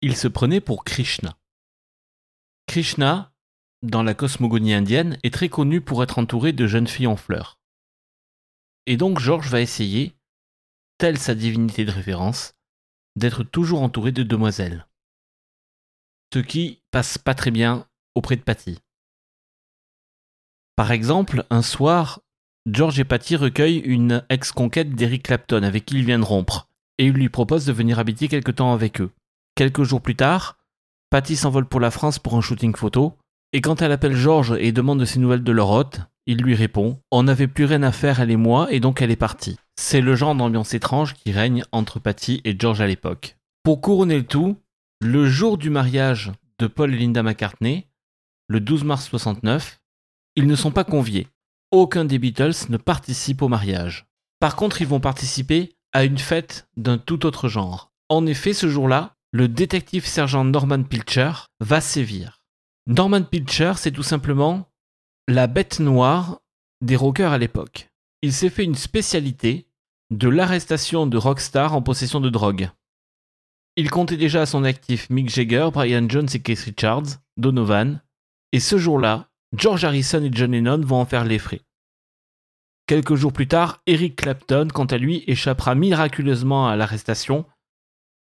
Il 0.00 0.16
se 0.16 0.28
prenait 0.28 0.60
pour 0.60 0.84
Krishna. 0.84 1.36
Krishna, 2.66 3.32
dans 3.82 4.04
la 4.04 4.14
cosmogonie 4.14 4.72
indienne, 4.74 5.18
est 5.24 5.34
très 5.34 5.48
connu 5.48 5.80
pour 5.80 6.04
être 6.04 6.18
entouré 6.18 6.52
de 6.52 6.68
jeunes 6.68 6.86
filles 6.86 7.08
en 7.08 7.16
fleurs. 7.16 7.58
Et 8.86 8.96
donc 8.96 9.18
George 9.18 9.48
va 9.48 9.60
essayer, 9.60 10.14
telle 10.98 11.18
sa 11.18 11.34
divinité 11.34 11.84
de 11.84 11.90
référence, 11.90 12.54
d'être 13.16 13.42
toujours 13.42 13.82
entouré 13.82 14.12
de 14.12 14.22
demoiselles. 14.22 14.86
Ce 16.32 16.38
qui 16.38 16.80
passe 16.92 17.18
pas 17.18 17.34
très 17.34 17.50
bien 17.50 17.88
auprès 18.14 18.36
de 18.36 18.42
Patty. 18.42 18.78
Par 20.76 20.92
exemple, 20.92 21.44
un 21.50 21.62
soir, 21.62 22.20
George 22.66 23.00
et 23.00 23.04
Patty 23.04 23.34
recueillent 23.34 23.78
une 23.78 24.24
ex-conquête 24.28 24.94
d'Eric 24.94 25.24
Clapton 25.24 25.64
avec 25.64 25.86
qui 25.86 25.96
il 25.96 26.04
vient 26.04 26.20
de 26.20 26.24
rompre, 26.24 26.68
et 26.98 27.06
il 27.06 27.14
lui 27.14 27.28
propose 27.28 27.66
de 27.66 27.72
venir 27.72 27.98
habiter 27.98 28.28
quelque 28.28 28.52
temps 28.52 28.72
avec 28.72 29.00
eux. 29.00 29.10
Quelques 29.58 29.82
jours 29.82 30.00
plus 30.00 30.14
tard, 30.14 30.56
Patty 31.10 31.34
s'envole 31.34 31.66
pour 31.66 31.80
la 31.80 31.90
France 31.90 32.20
pour 32.20 32.36
un 32.36 32.40
shooting 32.40 32.76
photo, 32.76 33.18
et 33.52 33.60
quand 33.60 33.82
elle 33.82 33.90
appelle 33.90 34.14
George 34.14 34.54
et 34.56 34.70
demande 34.70 35.00
de 35.00 35.04
ses 35.04 35.18
nouvelles 35.18 35.42
de 35.42 35.50
leur 35.50 35.70
hôte, 35.70 36.02
il 36.26 36.38
lui 36.38 36.54
répond 36.54 37.00
On 37.10 37.24
n'avait 37.24 37.48
plus 37.48 37.64
rien 37.64 37.82
à 37.82 37.90
faire, 37.90 38.20
elle 38.20 38.30
et 38.30 38.36
moi, 38.36 38.68
et 38.70 38.78
donc 38.78 39.02
elle 39.02 39.10
est 39.10 39.16
partie. 39.16 39.58
C'est 39.74 40.00
le 40.00 40.14
genre 40.14 40.36
d'ambiance 40.36 40.74
étrange 40.74 41.14
qui 41.14 41.32
règne 41.32 41.64
entre 41.72 41.98
Patty 41.98 42.40
et 42.44 42.54
George 42.56 42.80
à 42.80 42.86
l'époque. 42.86 43.36
Pour 43.64 43.80
couronner 43.80 44.18
le 44.18 44.26
tout, 44.26 44.56
le 45.00 45.26
jour 45.26 45.58
du 45.58 45.70
mariage 45.70 46.30
de 46.60 46.68
Paul 46.68 46.94
et 46.94 46.96
Linda 46.96 47.24
McCartney, 47.24 47.88
le 48.46 48.60
12 48.60 48.84
mars 48.84 49.08
69, 49.08 49.80
ils 50.36 50.46
ne 50.46 50.54
sont 50.54 50.70
pas 50.70 50.84
conviés. 50.84 51.26
Aucun 51.72 52.04
des 52.04 52.20
Beatles 52.20 52.68
ne 52.68 52.76
participe 52.76 53.42
au 53.42 53.48
mariage. 53.48 54.06
Par 54.38 54.54
contre, 54.54 54.82
ils 54.82 54.88
vont 54.88 55.00
participer 55.00 55.74
à 55.92 56.04
une 56.04 56.18
fête 56.18 56.68
d'un 56.76 56.98
tout 56.98 57.26
autre 57.26 57.48
genre. 57.48 57.90
En 58.08 58.24
effet, 58.24 58.52
ce 58.52 58.68
jour-là, 58.68 59.16
le 59.32 59.48
détective 59.48 60.06
sergent 60.06 60.44
Norman 60.44 60.82
Pilcher 60.82 61.32
va 61.60 61.80
sévir. 61.80 62.42
Norman 62.86 63.22
Pilcher, 63.22 63.74
c'est 63.76 63.92
tout 63.92 64.02
simplement 64.02 64.70
la 65.26 65.46
bête 65.46 65.80
noire 65.80 66.40
des 66.80 66.96
rockers 66.96 67.32
à 67.32 67.38
l'époque. 67.38 67.90
Il 68.22 68.32
s'est 68.32 68.48
fait 68.48 68.64
une 68.64 68.74
spécialité 68.74 69.68
de 70.10 70.28
l'arrestation 70.28 71.06
de 71.06 71.18
rockstars 71.18 71.74
en 71.74 71.82
possession 71.82 72.20
de 72.20 72.30
drogue. 72.30 72.70
Il 73.76 73.90
comptait 73.90 74.16
déjà 74.16 74.42
à 74.42 74.46
son 74.46 74.64
actif 74.64 75.10
Mick 75.10 75.28
Jagger, 75.28 75.68
Brian 75.72 76.08
Jones 76.08 76.28
et 76.32 76.40
Keith 76.40 76.60
Richards, 76.60 77.20
Donovan, 77.36 78.02
et 78.52 78.60
ce 78.60 78.78
jour-là, 78.78 79.28
George 79.56 79.84
Harrison 79.84 80.24
et 80.24 80.30
John 80.32 80.52
Lennon 80.52 80.80
vont 80.80 81.00
en 81.00 81.04
faire 81.04 81.24
les 81.24 81.38
frais. 81.38 81.60
Quelques 82.86 83.16
jours 83.16 83.34
plus 83.34 83.48
tard, 83.48 83.82
Eric 83.86 84.16
Clapton, 84.16 84.68
quant 84.72 84.86
à 84.86 84.96
lui, 84.96 85.22
échappera 85.26 85.74
miraculeusement 85.74 86.68
à 86.68 86.76
l'arrestation. 86.76 87.44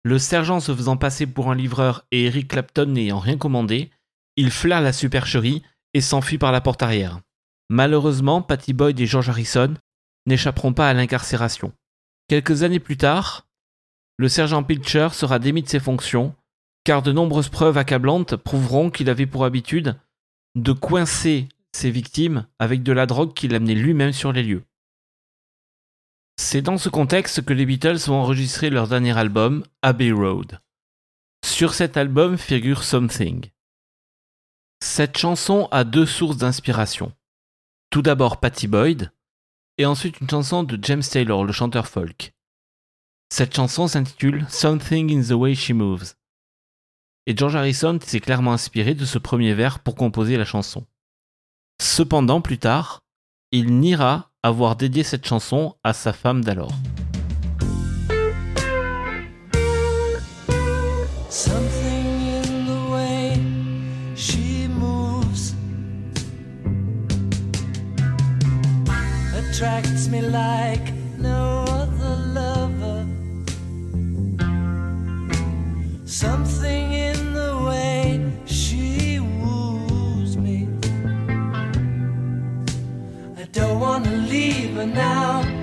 Le 0.06 0.20
sergent 0.20 0.60
se 0.60 0.74
faisant 0.76 0.98
passer 0.98 1.26
pour 1.26 1.50
un 1.50 1.56
livreur 1.56 2.06
et 2.12 2.26
Eric 2.26 2.50
Clapton 2.50 2.86
n'ayant 2.86 3.18
rien 3.18 3.38
commandé, 3.38 3.90
il 4.36 4.52
flaire 4.52 4.82
la 4.82 4.94
supercherie 4.94 5.64
et 5.96 6.02
s'enfuit 6.02 6.38
par 6.38 6.52
la 6.52 6.62
porte 6.62 6.84
arrière. 6.84 7.22
Malheureusement, 7.72 8.44
Patty 8.44 8.74
Boyd 8.74 9.00
et 9.00 9.08
George 9.08 9.30
Harrison 9.30 9.74
n'échapperont 10.28 10.74
pas 10.74 10.88
à 10.88 10.94
l'incarcération. 10.94 11.74
Quelques 12.28 12.62
années 12.62 12.80
plus 12.80 12.98
tard, 12.98 13.48
le 14.18 14.30
sergent 14.30 14.62
Pilcher 14.62 15.10
sera 15.12 15.40
démis 15.40 15.64
de 15.64 15.70
ses 15.70 15.80
fonctions, 15.80 16.36
car 16.84 17.02
de 17.02 17.12
nombreuses 17.12 17.50
preuves 17.50 17.80
accablantes 17.80 18.36
prouveront 18.36 18.92
qu'il 18.92 19.10
avait 19.10 19.26
pour 19.26 19.44
habitude 19.44 20.00
de 20.54 20.72
coincer 20.72 21.50
ses 21.72 21.90
victimes 21.90 22.46
avec 22.60 22.84
de 22.84 22.92
la 22.92 23.08
drogue 23.08 23.34
qu'il 23.34 23.56
amenait 23.56 23.74
lui-même 23.74 24.14
sur 24.14 24.32
les 24.32 24.44
lieux. 24.44 24.64
C'est 26.38 26.62
dans 26.62 26.78
ce 26.78 26.90
contexte 26.90 27.44
que 27.46 27.54
les 27.54 27.66
Beatles 27.66 27.98
vont 28.08 28.16
enregistrer 28.16 28.70
leur 28.70 28.88
dernier 28.88 29.18
album, 29.18 29.64
Abbey 29.82 30.12
Road. 30.12 30.60
Sur 31.46 31.74
cet 31.74 31.96
album 31.96 32.38
figure 32.38 32.84
Something. 32.84 33.52
Cette 34.84 35.18
chanson 35.18 35.68
a 35.72 35.84
deux 35.84 36.06
sources 36.06 36.38
d'inspiration. 36.38 37.14
Tout 37.90 38.02
d'abord 38.02 38.40
Patty 38.40 38.68
Boyd, 38.68 39.12
et 39.78 39.86
ensuite 39.86 40.20
une 40.20 40.30
chanson 40.30 40.64
de 40.64 40.78
James 40.82 41.04
Taylor, 41.04 41.46
le 41.46 41.54
chanteur 41.54 41.88
folk. 41.88 42.34
Cette 43.30 43.56
chanson 43.56 43.88
s'intitule 43.88 44.46
Something 44.50 45.18
in 45.18 45.24
the 45.24 45.32
Way 45.32 45.56
She 45.56 45.72
Moves. 45.72 46.16
Et 47.26 47.36
George 47.36 47.56
Harrison 47.56 47.98
s'est 48.02 48.20
clairement 48.20 48.54
inspiré 48.54 48.94
de 48.94 49.06
ce 49.06 49.18
premier 49.18 49.54
vers 49.54 49.80
pour 49.80 49.96
composer 49.96 50.38
la 50.38 50.46
chanson. 50.46 50.86
Cependant, 51.82 52.42
plus 52.42 52.60
tard, 52.60 53.04
il 53.52 53.80
niera 53.80 54.32
avoir 54.46 54.76
dédié 54.76 55.02
cette 55.02 55.26
chanson 55.26 55.74
à 55.84 55.92
sa 55.94 56.14
femme 56.14 56.44
d'alors. 56.44 56.72
Now. 84.94 85.55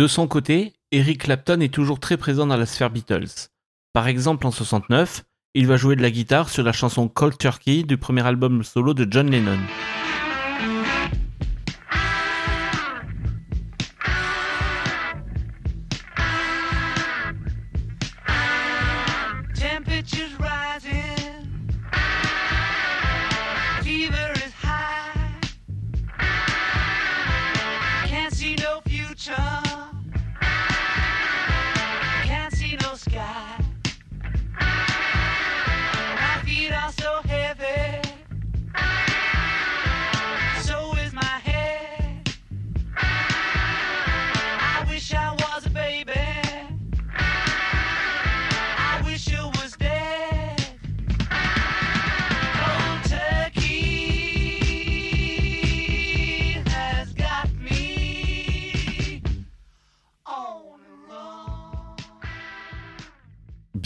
De 0.00 0.06
son 0.06 0.26
côté, 0.26 0.72
Eric 0.92 1.24
Clapton 1.24 1.60
est 1.60 1.74
toujours 1.74 2.00
très 2.00 2.16
présent 2.16 2.46
dans 2.46 2.56
la 2.56 2.64
sphère 2.64 2.88
Beatles. 2.88 3.50
Par 3.92 4.08
exemple, 4.08 4.46
en 4.46 4.50
69, 4.50 5.24
il 5.52 5.66
va 5.66 5.76
jouer 5.76 5.94
de 5.94 6.00
la 6.00 6.10
guitare 6.10 6.48
sur 6.48 6.62
la 6.62 6.72
chanson 6.72 7.06
Cold 7.06 7.36
Turkey 7.36 7.82
du 7.82 7.98
premier 7.98 8.26
album 8.26 8.64
solo 8.64 8.94
de 8.94 9.06
John 9.10 9.30
Lennon. 9.30 9.58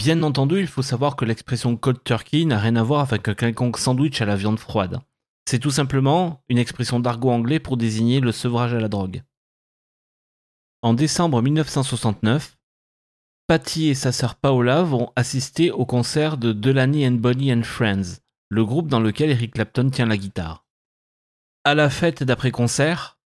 Bien 0.05 0.21
entendu, 0.21 0.59
il 0.59 0.67
faut 0.67 0.83
savoir 0.83 1.15
que 1.15 1.25
l'expression 1.25 1.75
cold 1.77 2.03
turkey 2.03 2.45
n'a 2.45 2.59
rien 2.59 2.75
à 2.75 2.83
voir 2.83 3.11
avec 3.11 3.27
un 3.27 3.33
quelconque 3.33 3.79
sandwich 3.79 4.21
à 4.21 4.25
la 4.25 4.35
viande 4.35 4.59
froide. 4.59 4.99
C'est 5.49 5.57
tout 5.57 5.71
simplement 5.71 6.43
une 6.47 6.59
expression 6.59 6.99
d'argot 6.99 7.31
anglais 7.31 7.59
pour 7.59 7.75
désigner 7.75 8.19
le 8.19 8.31
sevrage 8.31 8.75
à 8.75 8.79
la 8.79 8.87
drogue. 8.87 9.23
En 10.83 10.93
décembre 10.93 11.41
1969, 11.41 12.55
Patty 13.47 13.87
et 13.87 13.95
sa 13.95 14.11
sœur 14.11 14.35
Paola 14.35 14.83
vont 14.83 15.11
assister 15.15 15.71
au 15.71 15.87
concert 15.87 16.37
de 16.37 16.53
Delaney 16.53 17.07
and 17.07 17.13
Bonnie 17.13 17.51
and 17.51 17.63
Friends, 17.63 18.19
le 18.49 18.63
groupe 18.63 18.89
dans 18.89 18.99
lequel 18.99 19.31
Eric 19.31 19.55
Clapton 19.55 19.89
tient 19.89 20.05
la 20.05 20.17
guitare. 20.17 20.67
À 21.63 21.73
la 21.73 21.89
fête 21.89 22.21
d'après-concert, 22.21 23.17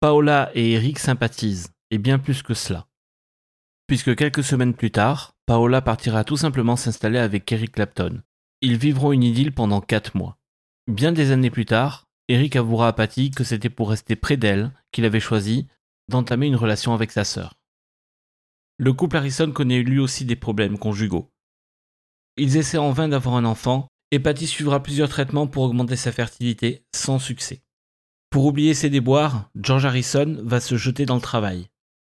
Paola 0.00 0.50
et 0.52 0.72
Eric 0.72 0.98
sympathisent, 0.98 1.72
et 1.90 1.96
bien 1.96 2.18
plus 2.18 2.42
que 2.42 2.52
cela. 2.52 2.86
Puisque 3.86 4.16
quelques 4.16 4.42
semaines 4.42 4.74
plus 4.74 4.90
tard, 4.90 5.36
Paola 5.46 5.80
partira 5.80 6.24
tout 6.24 6.36
simplement 6.36 6.76
s'installer 6.76 7.18
avec 7.18 7.50
Eric 7.52 7.72
Clapton. 7.72 8.22
Ils 8.60 8.76
vivront 8.76 9.12
une 9.12 9.22
idylle 9.22 9.52
pendant 9.52 9.80
4 9.80 10.16
mois. 10.16 10.38
Bien 10.88 11.12
des 11.12 11.30
années 11.30 11.50
plus 11.50 11.66
tard, 11.66 12.06
Eric 12.28 12.56
avouera 12.56 12.88
à 12.88 12.92
Patty 12.92 13.30
que 13.30 13.44
c'était 13.44 13.70
pour 13.70 13.90
rester 13.90 14.16
près 14.16 14.36
d'elle 14.36 14.72
qu'il 14.90 15.04
avait 15.04 15.20
choisi 15.20 15.68
d'entamer 16.08 16.46
une 16.46 16.56
relation 16.56 16.94
avec 16.94 17.12
sa 17.12 17.24
sœur. 17.24 17.54
Le 18.78 18.92
couple 18.92 19.16
Harrison 19.16 19.52
connaît 19.52 19.82
lui 19.82 19.98
aussi 19.98 20.24
des 20.24 20.36
problèmes 20.36 20.78
conjugaux. 20.78 21.30
Ils 22.36 22.56
essaient 22.56 22.78
en 22.78 22.92
vain 22.92 23.08
d'avoir 23.08 23.36
un 23.36 23.44
enfant, 23.44 23.88
et 24.10 24.18
Patty 24.18 24.46
suivra 24.46 24.82
plusieurs 24.82 25.08
traitements 25.08 25.46
pour 25.46 25.62
augmenter 25.62 25.96
sa 25.96 26.12
fertilité, 26.12 26.84
sans 26.94 27.18
succès. 27.18 27.62
Pour 28.30 28.44
oublier 28.44 28.74
ses 28.74 28.90
déboires, 28.90 29.50
George 29.54 29.86
Harrison 29.86 30.36
va 30.42 30.60
se 30.60 30.76
jeter 30.76 31.06
dans 31.06 31.14
le 31.14 31.20
travail. 31.20 31.68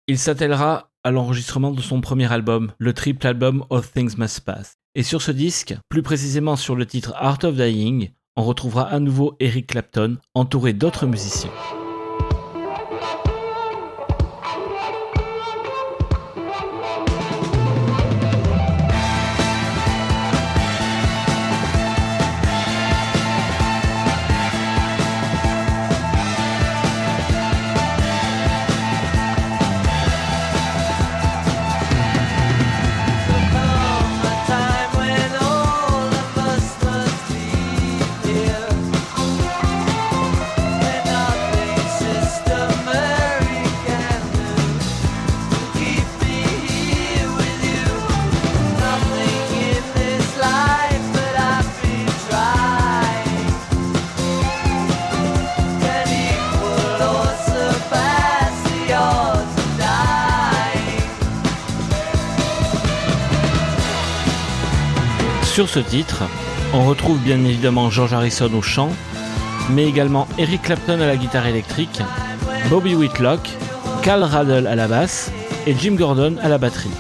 Il 0.07 0.19
s'attellera 0.19 0.88
à 1.09 1.11
l'enregistrement 1.11 1.71
de 1.71 1.81
son 1.81 2.03
premier 2.03 2.31
album, 2.31 2.71
le 2.77 2.93
triple 2.93 3.27
album 3.27 3.65
All 3.71 3.81
Things 3.81 4.19
Must 4.19 4.41
Pass. 4.41 4.75
Et 4.95 5.03
sur 5.03 5.23
ce 5.23 5.33
disque, 5.33 5.75
plus 5.89 6.03
précisément 6.03 6.55
sur 6.55 6.77
le 6.77 6.85
titre 6.85 7.15
Art 7.17 7.39
of 7.45 7.55
Dying, 7.55 8.11
on 8.37 8.45
retrouvera 8.45 8.83
à 8.83 9.01
nouveau 9.01 9.35
Eric 9.41 9.69
Clapton, 9.69 10.19
entouré 10.35 10.75
d'autres 10.75 11.07
musiciens. 11.07 11.51
Ce 65.69 65.81
titre, 65.81 66.23
on 66.73 66.87
retrouve 66.87 67.19
bien 67.19 67.45
évidemment 67.45 67.91
George 67.91 68.15
Harrison 68.15 68.51
au 68.55 68.63
chant, 68.63 68.89
mais 69.69 69.85
également 69.85 70.27
Eric 70.39 70.63
Clapton 70.63 70.99
à 70.99 71.07
la 71.07 71.19
guitare 71.19 71.47
électrique, 71.47 72.01
Bobby 72.71 72.95
Whitlock, 72.95 73.41
Carl 74.03 74.23
Radle 74.23 74.67
à 74.67 74.75
la 74.75 74.89
basse 74.89 75.31
et 75.67 75.77
Jim 75.79 75.95
Gordon 75.95 76.37
à 76.43 76.49
la 76.49 76.57
batterie. 76.57 76.91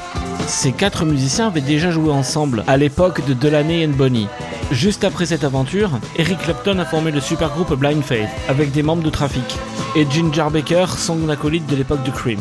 Ces 0.46 0.72
quatre 0.72 1.06
musiciens 1.06 1.46
avaient 1.46 1.62
déjà 1.62 1.90
joué 1.90 2.12
ensemble 2.12 2.62
à 2.66 2.76
l'époque 2.76 3.26
de 3.26 3.32
Delaney 3.32 3.86
and 3.86 3.96
Bonnie. 3.96 4.28
Juste 4.70 5.02
après 5.02 5.24
cette 5.24 5.44
aventure, 5.44 5.92
Eric 6.16 6.38
Clapton 6.40 6.78
a 6.78 6.84
formé 6.84 7.10
le 7.10 7.20
supergroupe 7.20 7.74
Blind 7.74 8.02
Faith 8.02 8.28
avec 8.50 8.70
des 8.70 8.82
membres 8.82 9.02
de 9.02 9.10
Traffic 9.10 9.56
et 9.96 10.06
Ginger 10.10 10.48
Baker, 10.52 10.88
son 10.94 11.26
acolyte 11.30 11.66
de 11.66 11.76
l'époque 11.76 12.04
de 12.04 12.10
Cream. 12.10 12.40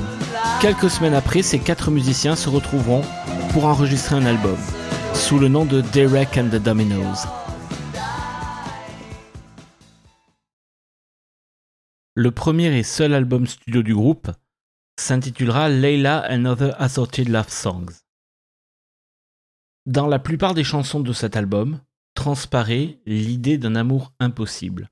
Quelques 0.59 0.89
semaines 0.89 1.15
après, 1.15 1.41
ces 1.41 1.59
quatre 1.59 1.89
musiciens 1.89 2.35
se 2.35 2.49
retrouveront 2.49 3.03
pour 3.53 3.63
enregistrer 3.63 4.17
un 4.17 4.25
album 4.25 4.57
sous 5.13 5.39
le 5.39 5.47
nom 5.47 5.65
de 5.65 5.81
Derek 5.81 6.37
and 6.37 6.49
the 6.49 6.61
Dominoes. 6.61 7.27
Le 12.15 12.31
premier 12.31 12.77
et 12.77 12.83
seul 12.83 13.13
album 13.13 13.45
studio 13.45 13.83
du 13.83 13.93
groupe 13.93 14.31
s'intitulera 14.99 15.69
Layla 15.69 16.27
and 16.29 16.45
Other 16.45 16.75
Assorted 16.81 17.29
Love 17.29 17.49
Songs. 17.49 18.01
Dans 19.85 20.07
la 20.07 20.19
plupart 20.19 20.53
des 20.53 20.63
chansons 20.63 20.99
de 20.99 21.13
cet 21.13 21.35
album 21.35 21.79
transparaît 22.15 22.97
l'idée 23.05 23.57
d'un 23.57 23.75
amour 23.75 24.13
impossible, 24.19 24.89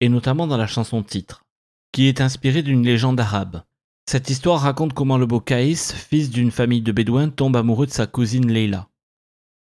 et 0.00 0.08
notamment 0.08 0.46
dans 0.46 0.56
la 0.56 0.66
chanson 0.66 1.02
titre, 1.02 1.44
qui 1.92 2.08
est 2.08 2.20
inspirée 2.20 2.62
d'une 2.62 2.84
légende 2.84 3.20
arabe. 3.20 3.62
Cette 4.08 4.30
histoire 4.30 4.60
raconte 4.60 4.94
comment 4.94 5.18
le 5.18 5.26
beau 5.26 5.40
Kaïs, 5.40 5.92
fils 5.92 6.30
d'une 6.30 6.50
famille 6.50 6.82
de 6.82 6.92
bédouins, 6.92 7.28
tombe 7.28 7.56
amoureux 7.56 7.86
de 7.86 7.92
sa 7.92 8.06
cousine 8.06 8.50
Leila. 8.50 8.88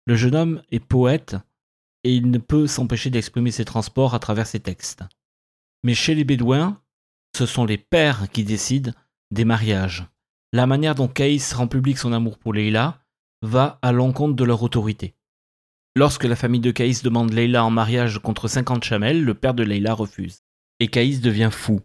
Le 0.07 0.15
jeune 0.15 0.35
homme 0.35 0.61
est 0.71 0.79
poète 0.79 1.35
et 2.03 2.13
il 2.13 2.29
ne 2.29 2.37
peut 2.37 2.67
s'empêcher 2.67 3.09
d'exprimer 3.09 3.49
ses 3.49 3.65
transports 3.65 4.13
à 4.13 4.19
travers 4.19 4.45
ses 4.45 4.59
textes. 4.59 5.03
Mais 5.83 5.95
chez 5.95 6.13
les 6.13 6.23
Bédouins, 6.23 6.79
ce 7.35 7.45
sont 7.45 7.65
les 7.65 7.79
pères 7.79 8.29
qui 8.31 8.43
décident 8.43 8.91
des 9.31 9.45
mariages. 9.45 10.05
La 10.53 10.67
manière 10.67 10.95
dont 10.95 11.07
Caïs 11.07 11.53
rend 11.53 11.67
public 11.67 11.97
son 11.97 12.13
amour 12.13 12.37
pour 12.37 12.53
Leila 12.53 13.01
va 13.41 13.79
à 13.81 13.91
l'encontre 13.91 14.35
de 14.35 14.43
leur 14.43 14.61
autorité. 14.61 15.15
Lorsque 15.95 16.25
la 16.25 16.35
famille 16.35 16.61
de 16.61 16.71
Caïs 16.71 17.01
demande 17.01 17.33
Leila 17.33 17.65
en 17.65 17.71
mariage 17.71 18.19
contre 18.19 18.47
50 18.47 18.83
chamels, 18.83 19.23
le 19.23 19.33
père 19.33 19.53
de 19.53 19.63
Leila 19.63 19.93
refuse. 19.93 20.43
Et 20.79 20.87
Caïs 20.87 21.21
devient 21.21 21.49
fou. 21.51 21.81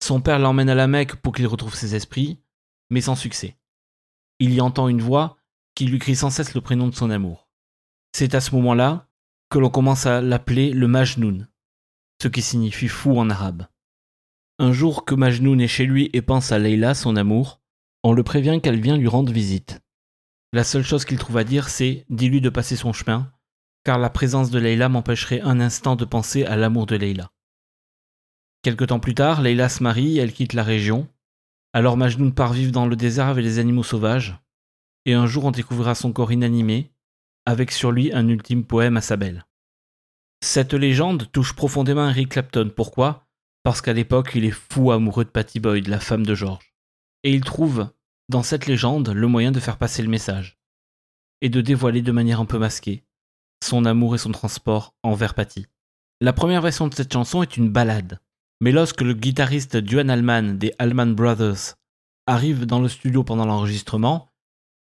Son 0.00 0.20
père 0.20 0.38
l'emmène 0.38 0.70
à 0.70 0.74
la 0.74 0.86
Mecque 0.86 1.16
pour 1.16 1.34
qu'il 1.34 1.46
retrouve 1.46 1.74
ses 1.74 1.96
esprits, 1.96 2.38
mais 2.90 3.00
sans 3.00 3.16
succès. 3.16 3.56
Il 4.38 4.54
y 4.54 4.60
entend 4.60 4.86
une 4.88 5.02
voix 5.02 5.38
qui 5.74 5.86
lui 5.86 5.98
crie 5.98 6.16
sans 6.16 6.30
cesse 6.30 6.54
le 6.54 6.60
prénom 6.60 6.86
de 6.88 6.94
son 6.94 7.10
amour. 7.10 7.47
C'est 8.12 8.34
à 8.34 8.40
ce 8.40 8.54
moment-là 8.56 9.08
que 9.50 9.58
l'on 9.58 9.70
commence 9.70 10.06
à 10.06 10.20
l'appeler 10.20 10.72
le 10.72 10.88
Majnoun, 10.88 11.48
ce 12.22 12.28
qui 12.28 12.42
signifie 12.42 12.88
fou 12.88 13.18
en 13.18 13.30
arabe. 13.30 13.66
Un 14.58 14.72
jour 14.72 15.04
que 15.04 15.14
Majnoun 15.14 15.60
est 15.60 15.68
chez 15.68 15.86
lui 15.86 16.10
et 16.12 16.22
pense 16.22 16.52
à 16.52 16.58
Leila, 16.58 16.94
son 16.94 17.16
amour, 17.16 17.60
on 18.02 18.12
le 18.12 18.22
prévient 18.22 18.60
qu'elle 18.62 18.80
vient 18.80 18.96
lui 18.96 19.08
rendre 19.08 19.32
visite. 19.32 19.80
La 20.52 20.64
seule 20.64 20.82
chose 20.82 21.04
qu'il 21.04 21.18
trouve 21.18 21.36
à 21.36 21.44
dire, 21.44 21.68
c'est 21.68 22.06
dis-lui 22.08 22.40
de 22.40 22.48
passer 22.48 22.74
son 22.74 22.92
chemin, 22.92 23.32
car 23.84 23.98
la 23.98 24.10
présence 24.10 24.50
de 24.50 24.58
Leila 24.58 24.88
m'empêcherait 24.88 25.40
un 25.42 25.60
instant 25.60 25.94
de 25.94 26.04
penser 26.04 26.44
à 26.44 26.56
l'amour 26.56 26.86
de 26.86 26.96
Leila. 26.96 27.30
Quelque 28.62 28.84
temps 28.84 29.00
plus 29.00 29.14
tard, 29.14 29.42
Leila 29.42 29.68
se 29.68 29.82
marie, 29.82 30.18
elle 30.18 30.32
quitte 30.32 30.54
la 30.54 30.62
région, 30.62 31.08
Alors 31.72 31.96
Majnun 31.96 32.30
part 32.30 32.52
vivre 32.52 32.72
dans 32.72 32.86
le 32.86 32.96
désert 32.96 33.26
avec 33.26 33.44
les 33.44 33.58
animaux 33.58 33.82
sauvages, 33.82 34.38
et 35.04 35.14
un 35.14 35.26
jour 35.26 35.44
on 35.44 35.50
découvrira 35.50 35.94
son 35.94 36.12
corps 36.12 36.32
inanimé, 36.32 36.90
avec 37.48 37.72
sur 37.72 37.92
lui 37.92 38.12
un 38.12 38.28
ultime 38.28 38.62
poème 38.62 38.98
à 38.98 39.00
sa 39.00 39.16
belle. 39.16 39.46
Cette 40.44 40.74
légende 40.74 41.32
touche 41.32 41.54
profondément 41.54 42.06
Eric 42.06 42.28
Clapton. 42.28 42.70
Pourquoi? 42.76 43.26
Parce 43.62 43.80
qu'à 43.80 43.94
l'époque, 43.94 44.32
il 44.34 44.44
est 44.44 44.50
fou 44.50 44.92
amoureux 44.92 45.24
de 45.24 45.30
Patty 45.30 45.58
Boyd, 45.58 45.88
la 45.88 45.98
femme 45.98 46.26
de 46.26 46.34
George. 46.34 46.74
Et 47.24 47.32
il 47.32 47.40
trouve, 47.40 47.88
dans 48.28 48.42
cette 48.42 48.66
légende, 48.66 49.08
le 49.08 49.26
moyen 49.28 49.50
de 49.50 49.60
faire 49.60 49.78
passer 49.78 50.02
le 50.02 50.10
message. 50.10 50.58
Et 51.40 51.48
de 51.48 51.62
dévoiler 51.62 52.02
de 52.02 52.12
manière 52.12 52.38
un 52.38 52.44
peu 52.44 52.58
masquée 52.58 53.02
son 53.64 53.86
amour 53.86 54.14
et 54.14 54.18
son 54.18 54.30
transport 54.30 54.94
envers 55.02 55.32
Patty. 55.32 55.66
La 56.20 56.34
première 56.34 56.60
version 56.60 56.86
de 56.86 56.94
cette 56.94 57.12
chanson 57.12 57.42
est 57.42 57.56
une 57.56 57.70
ballade. 57.70 58.20
Mais 58.60 58.72
lorsque 58.72 59.00
le 59.00 59.14
guitariste 59.14 59.78
Duane 59.78 60.10
Allman 60.10 60.58
des 60.58 60.74
Allman 60.78 61.14
Brothers 61.14 61.76
arrive 62.26 62.66
dans 62.66 62.80
le 62.80 62.88
studio 62.88 63.24
pendant 63.24 63.46
l'enregistrement, 63.46 64.28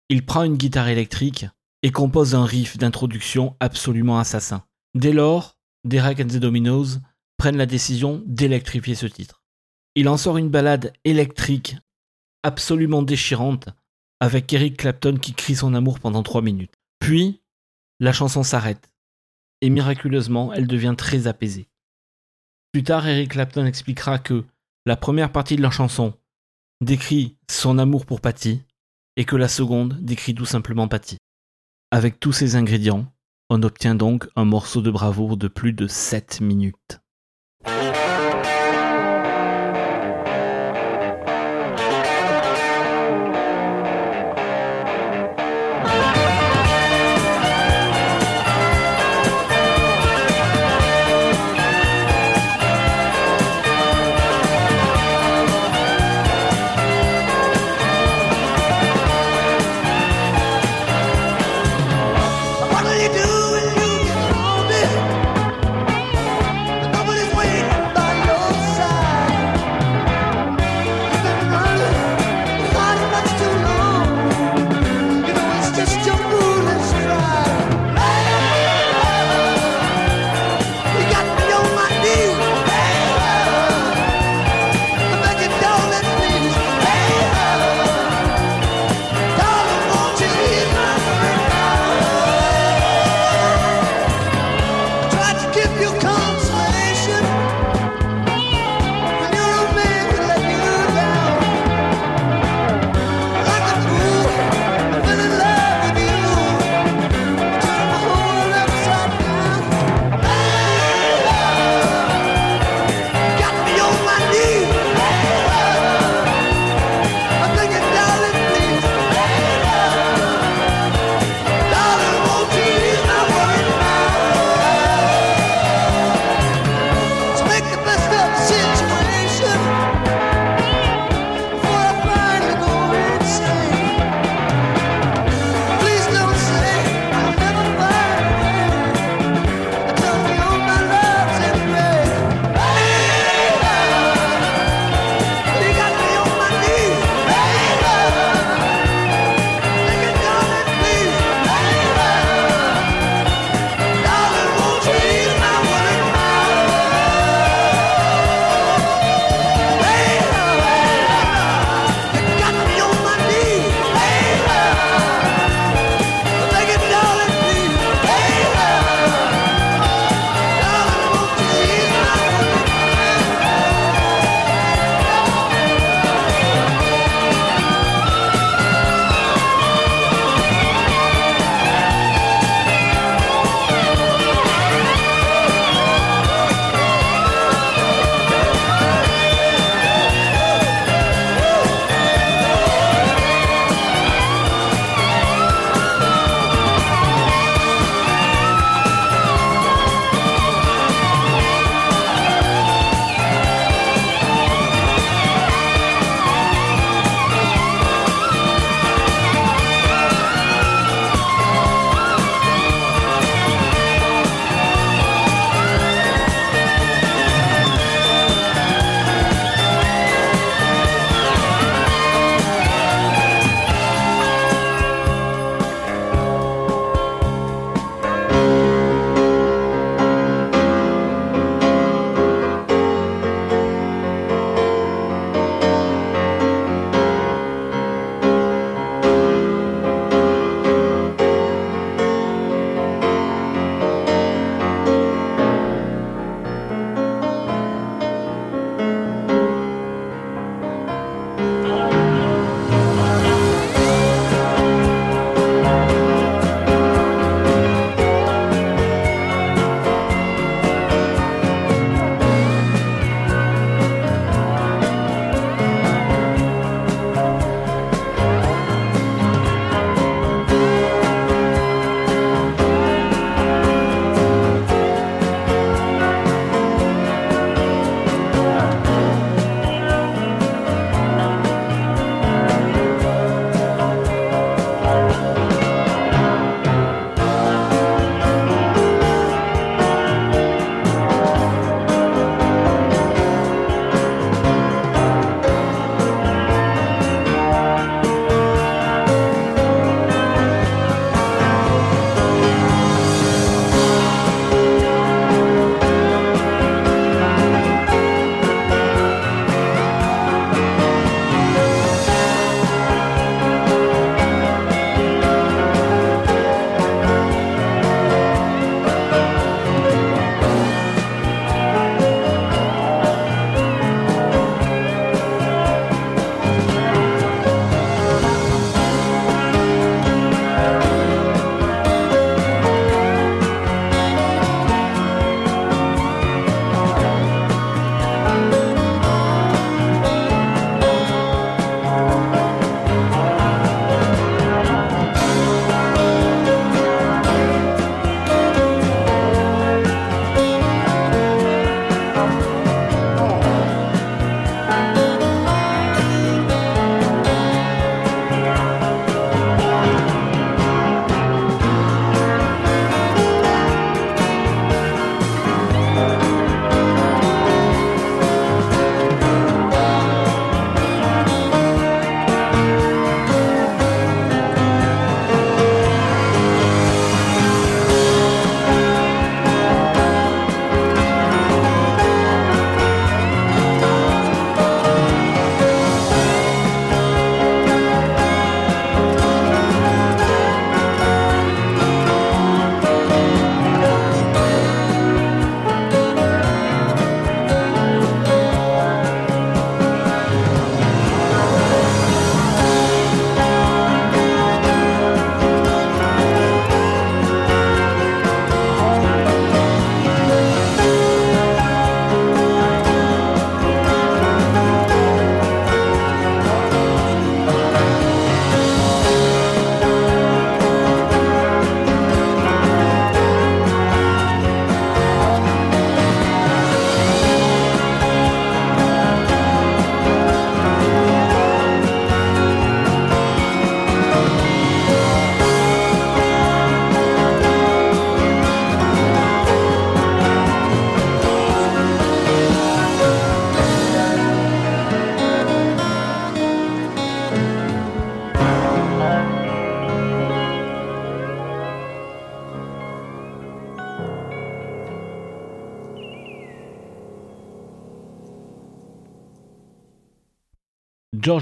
il 0.09 0.25
prend 0.25 0.45
une 0.45 0.57
guitare 0.57 0.89
électrique 0.89 1.45
et 1.85 1.91
compose 1.91 2.35
un 2.35 2.47
riff 2.47 2.79
d'introduction 2.79 3.57
absolument 3.61 4.19
assassin. 4.19 4.65
Dès 4.95 5.13
lors, 5.13 5.59
Derek 5.85 6.19
and 6.19 6.29
the 6.29 6.39
Dominos 6.39 6.99
prennent 7.37 7.59
la 7.59 7.67
décision 7.67 8.23
d'électrifier 8.25 8.95
ce 8.95 9.05
titre. 9.05 9.43
Il 9.95 10.09
en 10.09 10.17
sort 10.17 10.39
une 10.39 10.49
ballade 10.49 10.95
électrique 11.05 11.77
absolument 12.43 13.03
déchirante 13.03 13.69
avec 14.19 14.51
Eric 14.55 14.79
Clapton 14.79 15.19
qui 15.21 15.35
crie 15.35 15.57
son 15.57 15.75
amour 15.75 16.01
pendant 16.01 16.23
3 16.23 16.41
minutes. 16.41 16.73
Puis, 17.01 17.43
la 18.01 18.15
chanson 18.15 18.43
s'arrête 18.43 18.91
et 19.61 19.69
miraculeusement, 19.69 20.55
elle 20.55 20.67
devient 20.67 20.95
très 20.97 21.27
apaisée. 21.27 21.69
Plus 22.73 22.83
tard, 22.83 23.07
Eric 23.07 23.33
Clapton 23.33 23.67
expliquera 23.67 24.19
que 24.19 24.43
la 24.87 24.97
première 24.97 25.33
partie 25.33 25.57
de 25.57 25.63
la 25.63 25.71
chanson 25.71 26.15
décrit 26.81 27.37
son 27.51 27.77
amour 27.77 28.07
pour 28.07 28.23
Patty 28.23 28.63
et 29.17 29.27
que 29.27 29.37
la 29.37 29.49
seconde 29.49 30.01
décrit 30.01 30.35
tout 30.35 30.47
simplement 30.47 30.89
Patty. 30.89 31.19
Avec 31.95 32.19
tous 32.19 32.33
ces 32.33 32.57
ingrédients, 32.57 33.07
on 33.51 33.63
obtient 33.63 33.95
donc 33.95 34.27
un 34.35 34.45
morceau 34.45 34.83
de 34.83 34.91
bravoure 34.91 35.37
de 35.37 35.47
plus 35.47 35.73
de 35.73 35.87
7 35.87 36.41
minutes. 36.41 36.99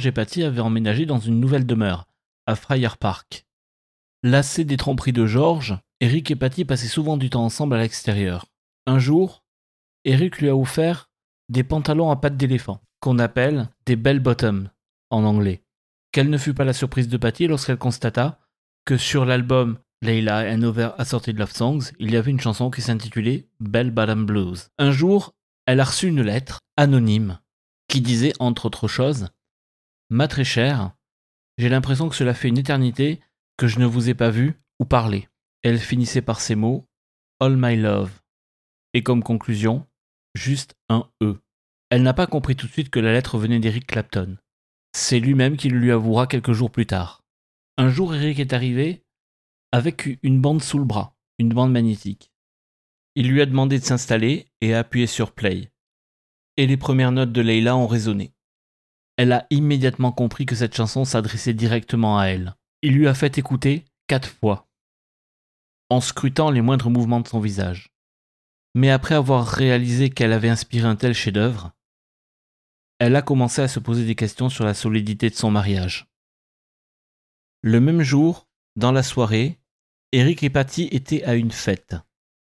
Et 0.06 0.12
Patty 0.12 0.42
avaient 0.42 0.60
emménagé 0.60 1.06
dans 1.06 1.18
une 1.18 1.40
nouvelle 1.40 1.66
demeure, 1.66 2.06
à 2.46 2.56
Friar 2.56 2.98
Park. 2.98 3.46
Lassés 4.22 4.64
des 4.64 4.76
tromperies 4.76 5.12
de 5.12 5.26
George, 5.26 5.78
Eric 6.00 6.30
et 6.30 6.36
Patty 6.36 6.64
passaient 6.64 6.86
souvent 6.86 7.16
du 7.16 7.30
temps 7.30 7.44
ensemble 7.44 7.74
à 7.74 7.78
l'extérieur. 7.78 8.46
Un 8.86 8.98
jour, 8.98 9.44
Eric 10.04 10.38
lui 10.38 10.48
a 10.48 10.56
offert 10.56 11.10
des 11.48 11.64
pantalons 11.64 12.10
à 12.10 12.16
pattes 12.16 12.36
d'éléphant, 12.36 12.80
qu'on 13.00 13.18
appelle 13.18 13.68
des 13.86 13.96
bell 13.96 14.20
bottoms 14.20 14.68
en 15.10 15.24
anglais. 15.24 15.62
Quelle 16.12 16.30
ne 16.30 16.38
fut 16.38 16.54
pas 16.54 16.64
la 16.64 16.72
surprise 16.72 17.08
de 17.08 17.16
Patty 17.16 17.46
lorsqu'elle 17.46 17.78
constata 17.78 18.40
que 18.84 18.96
sur 18.96 19.24
l'album 19.24 19.78
Layla 20.02 20.52
and 20.52 20.62
Over 20.62 20.90
Assorted 20.98 21.38
Love 21.38 21.52
Songs, 21.52 21.92
il 22.00 22.10
y 22.10 22.16
avait 22.16 22.30
une 22.30 22.40
chanson 22.40 22.70
qui 22.70 22.82
s'intitulait 22.82 23.46
Bell 23.60 23.90
Bottom 23.90 24.26
Blues. 24.26 24.68
Un 24.78 24.90
jour, 24.90 25.32
elle 25.66 25.80
a 25.80 25.84
reçu 25.84 26.08
une 26.08 26.22
lettre 26.22 26.58
anonyme 26.76 27.38
qui 27.88 28.00
disait, 28.00 28.32
entre 28.40 28.66
autres 28.66 28.88
choses, 28.88 29.28
Ma 30.12 30.28
très 30.28 30.44
chère, 30.44 30.94
j'ai 31.56 31.70
l'impression 31.70 32.10
que 32.10 32.14
cela 32.14 32.34
fait 32.34 32.48
une 32.48 32.58
éternité 32.58 33.22
que 33.56 33.66
je 33.66 33.78
ne 33.78 33.86
vous 33.86 34.10
ai 34.10 34.14
pas 34.14 34.28
vu 34.28 34.60
ou 34.78 34.84
parlé. 34.84 35.26
Elle 35.62 35.78
finissait 35.78 36.20
par 36.20 36.42
ces 36.42 36.54
mots 36.54 36.86
All 37.40 37.56
my 37.56 37.76
love. 37.76 38.20
Et 38.92 39.02
comme 39.02 39.22
conclusion, 39.22 39.86
juste 40.34 40.74
un 40.90 41.08
E. 41.22 41.40
Elle 41.88 42.02
n'a 42.02 42.12
pas 42.12 42.26
compris 42.26 42.56
tout 42.56 42.66
de 42.66 42.72
suite 42.72 42.90
que 42.90 43.00
la 43.00 43.10
lettre 43.10 43.38
venait 43.38 43.58
d'Eric 43.58 43.86
Clapton. 43.86 44.36
C'est 44.94 45.18
lui-même 45.18 45.56
qui 45.56 45.70
le 45.70 45.78
lui 45.78 45.90
avouera 45.90 46.26
quelques 46.26 46.52
jours 46.52 46.70
plus 46.70 46.84
tard. 46.84 47.24
Un 47.78 47.88
jour, 47.88 48.14
Eric 48.14 48.38
est 48.38 48.52
arrivé 48.52 49.06
avec 49.72 50.18
une 50.22 50.42
bande 50.42 50.62
sous 50.62 50.78
le 50.78 50.84
bras, 50.84 51.16
une 51.38 51.54
bande 51.54 51.72
magnétique. 51.72 52.30
Il 53.14 53.30
lui 53.30 53.40
a 53.40 53.46
demandé 53.46 53.78
de 53.78 53.84
s'installer 53.84 54.44
et 54.60 54.74
a 54.74 54.80
appuyé 54.80 55.06
sur 55.06 55.32
play. 55.32 55.72
Et 56.58 56.66
les 56.66 56.76
premières 56.76 57.12
notes 57.12 57.32
de 57.32 57.40
Leila 57.40 57.78
ont 57.78 57.86
résonné. 57.86 58.34
Elle 59.22 59.30
a 59.30 59.46
immédiatement 59.50 60.10
compris 60.10 60.46
que 60.46 60.56
cette 60.56 60.74
chanson 60.74 61.04
s'adressait 61.04 61.54
directement 61.54 62.18
à 62.18 62.24
elle. 62.24 62.56
Il 62.82 62.94
lui 62.94 63.06
a 63.06 63.14
fait 63.14 63.38
écouter 63.38 63.84
quatre 64.08 64.28
fois, 64.28 64.68
en 65.90 66.00
scrutant 66.00 66.50
les 66.50 66.60
moindres 66.60 66.90
mouvements 66.90 67.20
de 67.20 67.28
son 67.28 67.38
visage. 67.38 67.92
Mais 68.74 68.90
après 68.90 69.14
avoir 69.14 69.46
réalisé 69.46 70.10
qu'elle 70.10 70.32
avait 70.32 70.48
inspiré 70.48 70.88
un 70.88 70.96
tel 70.96 71.14
chef-d'œuvre, 71.14 71.70
elle 72.98 73.14
a 73.14 73.22
commencé 73.22 73.62
à 73.62 73.68
se 73.68 73.78
poser 73.78 74.04
des 74.04 74.16
questions 74.16 74.48
sur 74.48 74.64
la 74.64 74.74
solidité 74.74 75.30
de 75.30 75.36
son 75.36 75.52
mariage. 75.52 76.08
Le 77.62 77.78
même 77.78 78.02
jour, 78.02 78.48
dans 78.74 78.90
la 78.90 79.04
soirée, 79.04 79.60
Eric 80.10 80.42
et 80.42 80.50
Patty 80.50 80.88
étaient 80.90 81.22
à 81.22 81.36
une 81.36 81.52
fête. 81.52 81.94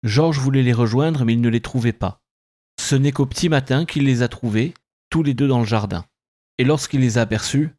George 0.01 0.39
voulait 0.39 0.63
les 0.63 0.73
rejoindre, 0.73 1.23
mais 1.23 1.33
il 1.33 1.41
ne 1.41 1.49
les 1.49 1.61
trouvait 1.61 1.93
pas. 1.93 2.23
Ce 2.81 2.95
n'est 2.95 3.11
qu'au 3.11 3.27
petit 3.27 3.47
matin 3.47 3.85
qu'il 3.85 4.05
les 4.05 4.23
a 4.23 4.27
trouvés, 4.27 4.73
tous 5.11 5.21
les 5.21 5.35
deux 5.35 5.47
dans 5.47 5.59
le 5.59 5.67
jardin. 5.67 6.03
Et 6.57 6.63
lorsqu'il 6.63 7.01
les 7.01 7.17
a 7.17 7.21
aperçus, 7.21 7.69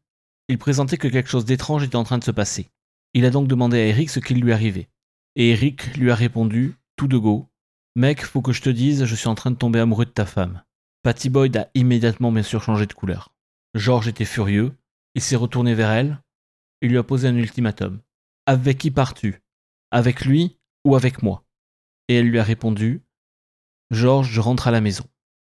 il 0.49 0.59
présentait 0.59 0.99
que 0.99 1.09
quelque 1.09 1.29
chose 1.29 1.45
d'étrange 1.45 1.85
était 1.85 1.97
en 1.97 2.05
train 2.05 2.19
de 2.19 2.25
se 2.25 2.31
passer. 2.31 2.71
Il 3.15 3.25
a 3.25 3.31
donc 3.31 3.49
demandé 3.49 3.79
à 3.79 3.87
Eric 3.87 4.11
ce 4.11 4.21
qui 4.21 4.35
lui 4.35 4.53
arrivait. 4.53 4.89
Et 5.37 5.51
Eric 5.51 5.97
lui 5.97 6.11
a 6.11 6.15
répondu, 6.15 6.77
tout 6.97 7.09
de 7.09 7.17
go, 7.17 7.49
Mec, 7.97 8.25
faut 8.25 8.43
que 8.43 8.53
je 8.53 8.61
te 8.61 8.71
dise, 8.71 9.05
je 9.05 9.15
suis 9.15 9.29
en 9.29 9.37
train 9.37 9.53
de 9.53 9.57
tomber 9.57 9.79
amoureux 9.79 10.05
de 10.05 10.11
ta 10.11 10.27
femme. 10.27 10.65
Patty 11.05 11.31
Boyd 11.31 11.57
a 11.57 11.69
immédiatement 11.75 12.33
bien 12.33 12.43
sûr 12.43 12.63
changé 12.63 12.87
de 12.87 12.93
couleur. 12.93 13.33
George 13.75 14.09
était 14.09 14.25
furieux, 14.25 14.77
il 15.15 15.23
s'est 15.23 15.37
retourné 15.37 15.75
vers 15.75 15.91
elle, 15.91 16.21
il 16.81 16.91
lui 16.91 16.99
a 16.99 17.05
posé 17.05 17.29
un 17.29 17.37
ultimatum. 17.37 18.01
Avec 18.47 18.79
qui 18.79 18.91
pars-tu? 18.91 19.43
Avec 19.93 20.25
lui 20.25 20.59
ou 20.85 20.97
avec 20.97 21.23
moi? 21.23 21.45
Et 22.09 22.17
elle 22.17 22.29
lui 22.29 22.41
a 22.41 22.45
répondu 22.45 23.03
George, 23.91 24.29
je 24.31 24.41
rentre 24.41 24.67
à 24.67 24.73
la 24.73 24.81
maison. 24.81 25.05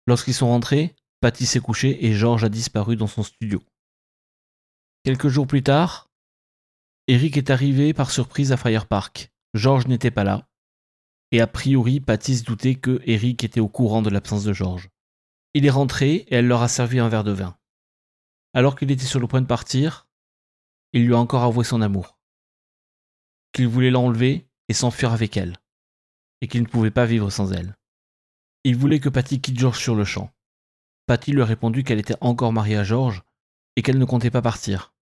Lorsqu'ils 0.07 0.33
sont 0.33 0.47
rentrés, 0.47 0.95
Patty 1.21 1.45
s'est 1.45 1.59
couchée 1.59 2.05
et 2.05 2.13
George 2.13 2.43
a 2.43 2.49
disparu 2.49 2.95
dans 2.95 3.07
son 3.07 3.23
studio. 3.23 3.61
Quelques 5.03 5.27
jours 5.27 5.47
plus 5.47 5.63
tard, 5.63 6.09
Eric 7.07 7.37
est 7.37 7.49
arrivé 7.49 7.93
par 7.93 8.11
surprise 8.11 8.51
à 8.51 8.57
Fire 8.57 8.87
Park. 8.87 9.31
George 9.53 9.87
n'était 9.87 10.11
pas 10.11 10.23
là. 10.23 10.47
Et 11.31 11.41
a 11.41 11.47
priori, 11.47 11.99
Patty 11.99 12.37
se 12.37 12.43
doutait 12.43 12.75
que 12.75 13.01
Eric 13.05 13.43
était 13.43 13.59
au 13.59 13.67
courant 13.67 14.01
de 14.01 14.09
l'absence 14.09 14.43
de 14.43 14.53
George. 14.53 14.89
Il 15.53 15.65
est 15.65 15.71
rentré 15.71 16.13
et 16.13 16.35
elle 16.35 16.47
leur 16.47 16.61
a 16.61 16.67
servi 16.67 16.99
un 16.99 17.09
verre 17.09 17.23
de 17.23 17.31
vin. 17.31 17.57
Alors 18.53 18.75
qu'il 18.75 18.91
était 18.91 19.05
sur 19.05 19.19
le 19.19 19.27
point 19.27 19.41
de 19.41 19.47
partir, 19.47 20.07
il 20.93 21.05
lui 21.05 21.13
a 21.13 21.19
encore 21.19 21.43
avoué 21.43 21.63
son 21.63 21.81
amour. 21.81 22.17
Qu'il 23.53 23.67
voulait 23.67 23.91
l'enlever 23.91 24.47
et 24.69 24.73
s'enfuir 24.73 25.11
avec 25.11 25.35
elle. 25.35 25.57
Et 26.41 26.47
qu'il 26.47 26.61
ne 26.61 26.67
pouvait 26.67 26.91
pas 26.91 27.05
vivre 27.05 27.29
sans 27.29 27.51
elle. 27.51 27.75
Il 28.63 28.75
voulait 28.75 28.99
que 28.99 29.09
Patty 29.09 29.41
quitte 29.41 29.59
George 29.59 29.79
sur 29.79 29.95
le 29.95 30.05
champ. 30.05 30.31
Patty 31.09 31.31
lui 31.31 31.41
a 31.41 31.45
répondu 31.45 31.83
qu'elle 31.83 31.97
était 31.97 32.13
encore 32.21 32.53
mariée 32.53 32.77
à 32.77 32.83
George 32.83 33.23
et 33.75 33.81
qu'elle 33.81 33.97
ne 33.97 34.05
comptait 34.05 34.29
pas 34.29 34.43
partir. 34.43 34.93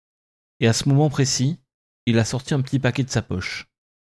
Et 0.60 0.68
à 0.68 0.72
ce 0.72 0.88
moment 0.88 1.10
précis, 1.10 1.58
il 2.06 2.20
a 2.20 2.24
sorti 2.24 2.54
un 2.54 2.60
petit 2.60 2.78
paquet 2.78 3.02
de 3.02 3.10
sa 3.10 3.22
poche. 3.22 3.66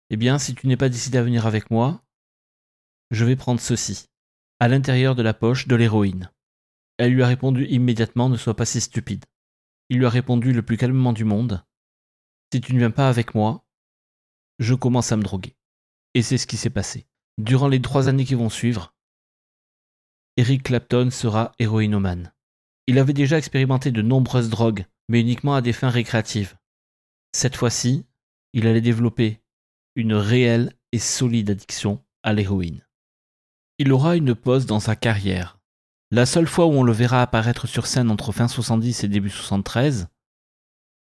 Eh 0.10 0.18
bien, 0.18 0.38
si 0.38 0.56
tu 0.56 0.68
n'es 0.68 0.76
pas 0.76 0.90
décidé 0.90 1.20
à 1.20 1.24
venir 1.24 1.48
avec 1.48 1.72
moi, 1.72 2.04
je 3.12 3.24
vais 3.24 3.38
prendre 3.38 3.62
ceci. 3.62 4.10
À 4.60 4.68
l'intérieur 4.68 5.16
de 5.16 5.22
la 5.22 5.34
poche, 5.34 5.70
de 5.70 5.76
l'héroïne. 5.78 6.30
Elle 6.98 7.14
lui 7.14 7.24
a 7.24 7.28
répondu 7.28 7.66
immédiatement 7.68 8.28
Ne 8.28 8.36
sois 8.36 8.58
pas 8.58 8.66
si 8.66 8.82
stupide. 8.82 9.24
Il 9.88 10.00
lui 10.00 10.06
a 10.06 10.10
répondu 10.10 10.52
le 10.52 10.64
plus 10.64 10.76
calmement 10.76 11.14
du 11.14 11.24
monde 11.24 11.64
Si 12.52 12.60
tu 12.60 12.74
ne 12.74 12.80
viens 12.80 12.92
pas 12.92 13.08
avec 13.08 13.36
moi, 13.36 13.66
je 14.60 14.74
commence 14.74 15.14
à 15.14 15.16
me 15.16 15.24
droguer. 15.24 15.56
Et 16.14 16.24
c'est 16.24 16.38
ce 16.38 16.46
qui 16.46 16.58
s'est 16.58 16.70
passé. 16.70 17.08
Durant 17.38 17.70
les 17.70 17.82
trois 17.82 18.10
années 18.10 18.26
qui 18.26 18.36
vont 18.36 18.50
suivre, 18.50 18.95
Eric 20.38 20.64
Clapton 20.64 21.12
sera 21.12 21.54
héroïnomane. 21.60 22.34
Il 22.88 23.00
avait 23.00 23.14
déjà 23.14 23.38
expérimenté 23.38 23.92
de 23.92 24.02
nombreuses 24.02 24.50
drogues, 24.50 24.86
mais 25.08 25.22
uniquement 25.22 25.56
à 25.56 25.62
des 25.62 25.72
fins 25.72 25.90
récréatives. 25.90 26.58
Cette 27.32 27.56
fois-ci, 27.56 28.06
il 28.54 28.68
allait 28.68 28.82
développer 28.82 29.42
une 29.96 30.14
réelle 30.14 30.74
et 30.92 31.00
solide 31.00 31.52
addiction 31.52 32.04
à 32.24 32.34
l'héroïne. 32.34 32.86
Il 33.78 33.94
aura 33.94 34.18
une 34.18 34.36
pause 34.36 34.66
dans 34.66 34.82
sa 34.82 34.96
carrière. 34.98 35.58
La 36.12 36.26
seule 36.26 36.48
fois 36.48 36.66
où 36.66 36.72
on 36.72 36.84
le 36.84 36.92
verra 36.92 37.22
apparaître 37.22 37.66
sur 37.66 37.88
scène 37.88 38.12
entre 38.12 38.32
fin 38.32 38.48
70 38.48 39.04
et 39.04 39.08
début 39.08 39.30
73, 39.30 40.08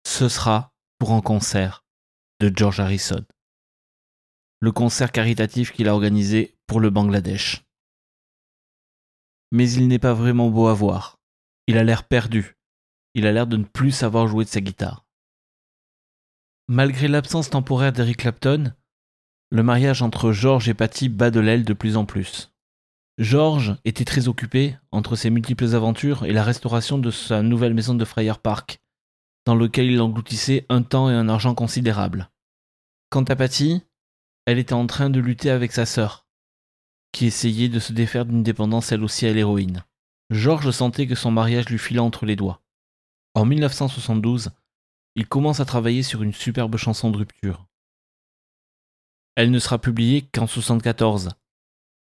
ce 0.07 0.29
sera 0.29 0.73
pour 0.97 1.11
un 1.11 1.21
concert 1.21 1.83
de 2.39 2.51
George 2.55 2.79
Harrison. 2.79 3.25
Le 4.61 4.71
concert 4.71 5.11
caritatif 5.11 5.73
qu'il 5.73 5.89
a 5.89 5.93
organisé 5.93 6.57
pour 6.67 6.79
le 6.79 6.89
Bangladesh. 6.89 7.64
Mais 9.55 9.71
il 9.71 9.87
n'est 9.87 9.99
pas 9.99 10.13
vraiment 10.13 10.49
beau 10.49 10.67
à 10.67 10.73
voir. 10.73 11.17
Il 11.67 11.77
a 11.77 11.85
l'air 11.85 12.03
perdu. 12.03 12.57
Il 13.13 13.25
a 13.25 13.31
l'air 13.31 13.47
de 13.47 13.55
ne 13.55 13.63
plus 13.63 13.91
savoir 13.91 14.27
jouer 14.27 14.43
de 14.43 14.49
sa 14.49 14.59
guitare. 14.59 15.05
Malgré 16.67 17.07
l'absence 17.07 17.51
temporaire 17.51 17.93
d'Eric 17.93 18.17
Clapton, 18.17 18.73
le 19.51 19.63
mariage 19.63 20.01
entre 20.01 20.33
George 20.33 20.67
et 20.67 20.73
Patty 20.73 21.07
bat 21.07 21.31
de 21.31 21.39
l'aile 21.39 21.63
de 21.63 21.71
plus 21.71 21.95
en 21.95 22.03
plus. 22.03 22.51
George 23.17 23.77
était 23.85 24.03
très 24.03 24.27
occupé 24.27 24.75
entre 24.91 25.15
ses 25.15 25.29
multiples 25.29 25.73
aventures 25.73 26.25
et 26.25 26.33
la 26.33 26.43
restauration 26.43 26.97
de 26.97 27.09
sa 27.09 27.41
nouvelle 27.41 27.73
maison 27.73 27.95
de 27.95 28.03
Friar 28.03 28.39
Park, 28.39 28.81
dans 29.45 29.55
lequel 29.55 29.89
il 29.89 30.01
engloutissait 30.01 30.65
un 30.67 30.81
temps 30.81 31.09
et 31.09 31.13
un 31.13 31.29
argent 31.29 31.55
considérables. 31.55 32.29
Quant 33.09 33.23
à 33.23 33.37
Patty, 33.37 33.83
elle 34.45 34.59
était 34.59 34.73
en 34.73 34.85
train 34.85 35.09
de 35.09 35.21
lutter 35.21 35.49
avec 35.49 35.71
sa 35.71 35.85
sœur, 35.85 36.24
qui 37.16 37.28
essayait 37.28 37.70
de 37.70 37.80
se 37.80 37.93
défaire 37.93 38.26
d'une 38.26 38.43
dépendance 38.43 38.91
elle 38.91 39.01
aussi 39.01 39.26
à 39.26 39.32
l'héroïne. 39.32 39.86
George 40.32 40.70
sentait 40.72 41.07
que 41.07 41.16
son 41.16 41.32
mariage 41.32 41.70
lui 41.70 41.80
filait 41.80 41.99
entre 41.99 42.26
les 42.26 42.36
doigts. 42.36 42.61
En 43.36 43.45
1972, 43.45 44.51
il 45.16 45.26
commence 45.26 45.61
à 45.61 45.66
travailler 45.66 46.03
sur 46.03 46.24
une 46.24 46.34
superbe 46.34 46.76
chanson 46.76 47.11
de 47.11 47.18
rupture. 47.18 47.68
Elle 49.36 49.49
ne 49.49 49.59
sera 49.59 49.80
publiée 49.80 50.24
qu'en 50.24 50.41
1974, 50.41 51.30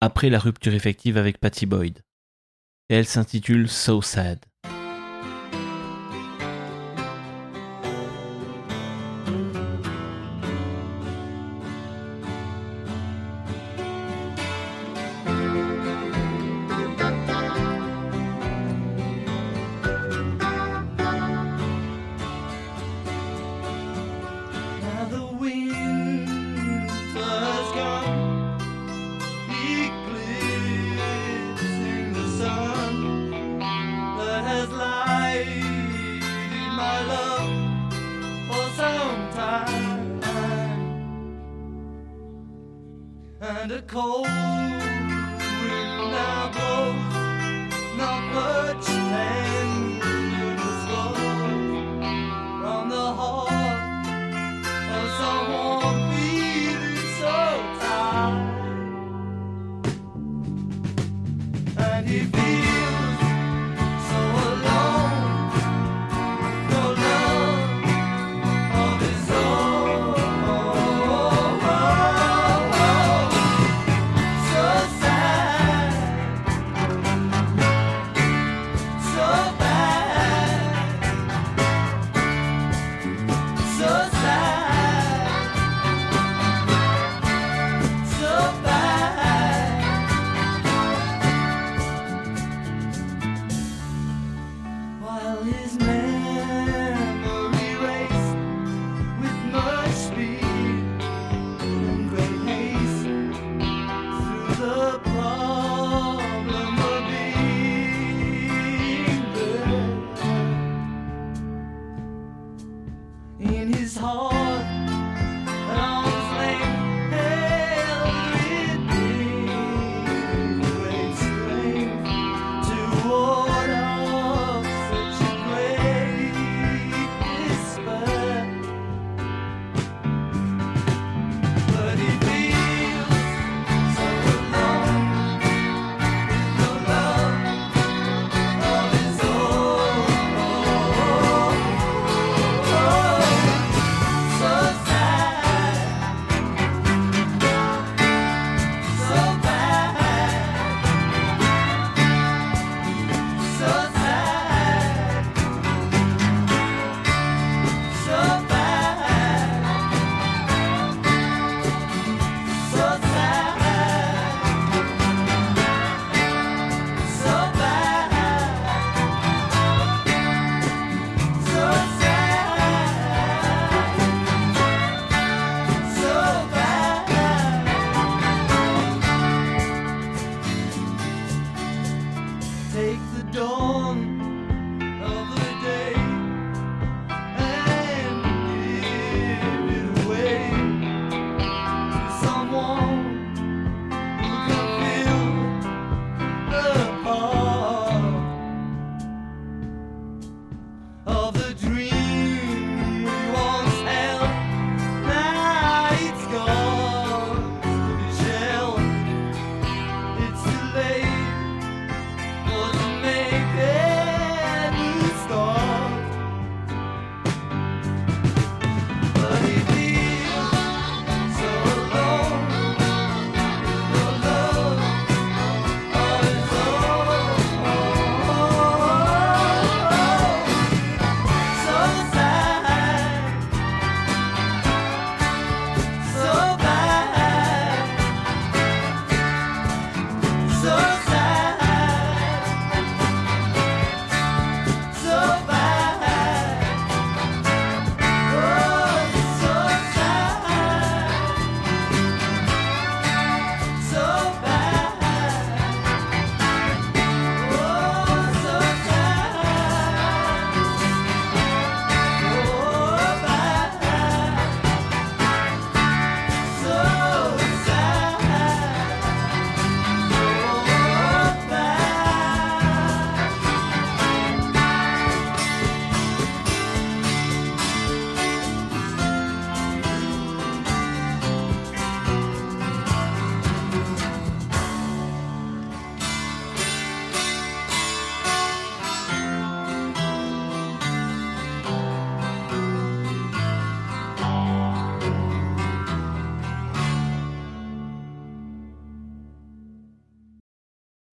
après 0.00 0.30
la 0.30 0.38
rupture 0.38 0.74
effective 0.74 1.16
avec 1.16 1.38
Patty 1.38 1.66
Boyd. 1.66 2.04
Elle 2.88 3.06
s'intitule 3.06 3.68
So 3.68 4.02
Sad. 4.02 4.46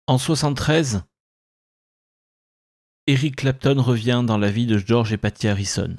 En 0.09 0.17
73, 0.17 1.03
Eric 3.07 3.35
Clapton 3.35 3.81
revient 3.81 4.23
dans 4.25 4.37
la 4.37 4.49
vie 4.49 4.65
de 4.65 4.77
George 4.77 5.11
et 5.11 5.17
Patty 5.17 5.49
Harrison. 5.49 5.97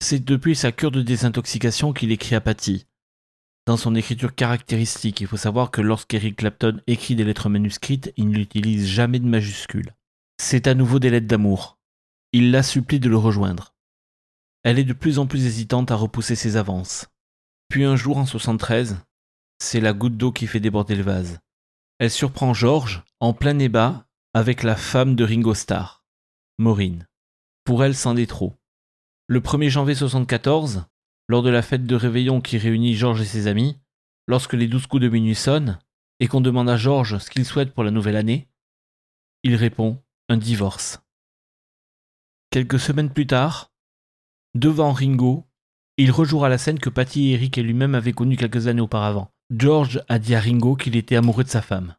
C'est 0.00 0.24
depuis 0.24 0.54
sa 0.54 0.70
cure 0.70 0.92
de 0.92 1.02
désintoxication 1.02 1.92
qu'il 1.92 2.12
écrit 2.12 2.36
à 2.36 2.40
Patty. 2.40 2.86
Dans 3.66 3.76
son 3.76 3.96
écriture 3.96 4.36
caractéristique, 4.36 5.20
il 5.20 5.26
faut 5.26 5.36
savoir 5.36 5.72
que 5.72 5.80
lorsqu'Eric 5.80 6.36
Clapton 6.36 6.80
écrit 6.86 7.16
des 7.16 7.24
lettres 7.24 7.48
manuscrites, 7.48 8.12
il 8.16 8.28
n'utilise 8.28 8.86
jamais 8.86 9.18
de 9.18 9.26
majuscules. 9.26 9.96
C'est 10.40 10.68
à 10.68 10.74
nouveau 10.74 11.00
des 11.00 11.10
lettres 11.10 11.26
d'amour. 11.26 11.80
Il 12.32 12.52
la 12.52 12.62
supplie 12.62 13.00
de 13.00 13.08
le 13.08 13.16
rejoindre. 13.16 13.74
Elle 14.62 14.78
est 14.78 14.84
de 14.84 14.92
plus 14.92 15.18
en 15.18 15.26
plus 15.26 15.44
hésitante 15.44 15.90
à 15.90 15.96
repousser 15.96 16.36
ses 16.36 16.56
avances. 16.56 17.08
Puis 17.68 17.82
un 17.82 17.96
jour 17.96 18.16
en 18.16 18.26
73, 18.26 18.98
c'est 19.58 19.80
la 19.80 19.92
goutte 19.92 20.16
d'eau 20.16 20.30
qui 20.30 20.46
fait 20.46 20.60
déborder 20.60 20.94
le 20.94 21.02
vase. 21.02 21.40
Elle 22.00 22.10
surprend 22.10 22.54
George 22.54 23.04
en 23.20 23.34
plein 23.34 23.54
débat 23.54 24.06
avec 24.32 24.62
la 24.62 24.74
femme 24.74 25.16
de 25.16 25.22
Ringo 25.22 25.52
Starr, 25.52 26.02
Maureen. 26.56 27.06
Pour 27.64 27.84
elle, 27.84 27.94
c'en 27.94 28.16
est 28.16 28.30
trop. 28.30 28.58
Le 29.26 29.40
1er 29.40 29.68
janvier 29.68 29.94
74, 29.94 30.86
lors 31.28 31.42
de 31.42 31.50
la 31.50 31.60
fête 31.60 31.84
de 31.84 31.94
réveillon 31.94 32.40
qui 32.40 32.56
réunit 32.56 32.94
George 32.94 33.20
et 33.20 33.26
ses 33.26 33.48
amis, 33.48 33.78
lorsque 34.26 34.54
les 34.54 34.66
douze 34.66 34.86
coups 34.86 35.02
de 35.02 35.10
minuit 35.10 35.34
sonnent 35.34 35.78
et 36.20 36.26
qu'on 36.26 36.40
demande 36.40 36.70
à 36.70 36.78
George 36.78 37.18
ce 37.18 37.28
qu'il 37.28 37.44
souhaite 37.44 37.74
pour 37.74 37.84
la 37.84 37.90
nouvelle 37.90 38.16
année, 38.16 38.48
il 39.42 39.54
répond 39.54 40.02
un 40.30 40.38
divorce. 40.38 41.02
Quelques 42.48 42.80
semaines 42.80 43.12
plus 43.12 43.26
tard, 43.26 43.74
devant 44.54 44.94
Ringo, 44.94 45.44
il 45.98 46.10
rejouera 46.10 46.48
la 46.48 46.56
scène 46.56 46.78
que 46.78 46.88
Patty 46.88 47.26
et 47.26 47.32
Eric 47.32 47.58
et 47.58 47.62
lui-même 47.62 47.94
avaient 47.94 48.14
connue 48.14 48.38
quelques 48.38 48.68
années 48.68 48.80
auparavant. 48.80 49.34
George 49.50 50.00
a 50.08 50.20
dit 50.20 50.36
à 50.36 50.40
Ringo 50.40 50.76
qu'il 50.76 50.94
était 50.94 51.16
amoureux 51.16 51.42
de 51.42 51.48
sa 51.48 51.60
femme. 51.60 51.96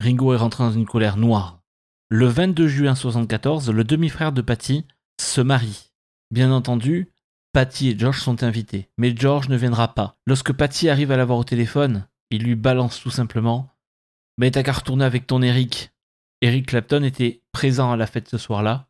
Ringo 0.00 0.34
est 0.34 0.38
rentré 0.38 0.64
dans 0.64 0.72
une 0.72 0.84
colère 0.84 1.16
noire. 1.16 1.62
Le 2.10 2.26
22 2.26 2.68
juin 2.68 2.92
1974, 2.92 3.70
le 3.70 3.84
demi-frère 3.84 4.32
de 4.32 4.42
Patty 4.42 4.84
se 5.18 5.40
marie. 5.40 5.92
Bien 6.30 6.52
entendu, 6.52 7.10
Patty 7.54 7.88
et 7.88 7.98
George 7.98 8.20
sont 8.20 8.42
invités, 8.42 8.90
mais 8.98 9.16
George 9.16 9.48
ne 9.48 9.56
viendra 9.56 9.94
pas. 9.94 10.18
Lorsque 10.26 10.52
Patty 10.52 10.90
arrive 10.90 11.10
à 11.10 11.16
l'avoir 11.16 11.38
au 11.38 11.44
téléphone, 11.44 12.06
il 12.30 12.42
lui 12.42 12.54
balance 12.54 13.00
tout 13.00 13.10
simplement 13.10 13.70
Mais 14.36 14.50
t'as 14.50 14.62
qu'à 14.62 14.72
retourner 14.72 15.06
avec 15.06 15.26
ton 15.26 15.40
Eric. 15.40 15.92
Eric 16.42 16.66
Clapton 16.66 17.02
était 17.02 17.42
présent 17.52 17.92
à 17.92 17.96
la 17.96 18.06
fête 18.06 18.28
ce 18.28 18.36
soir-là, 18.36 18.88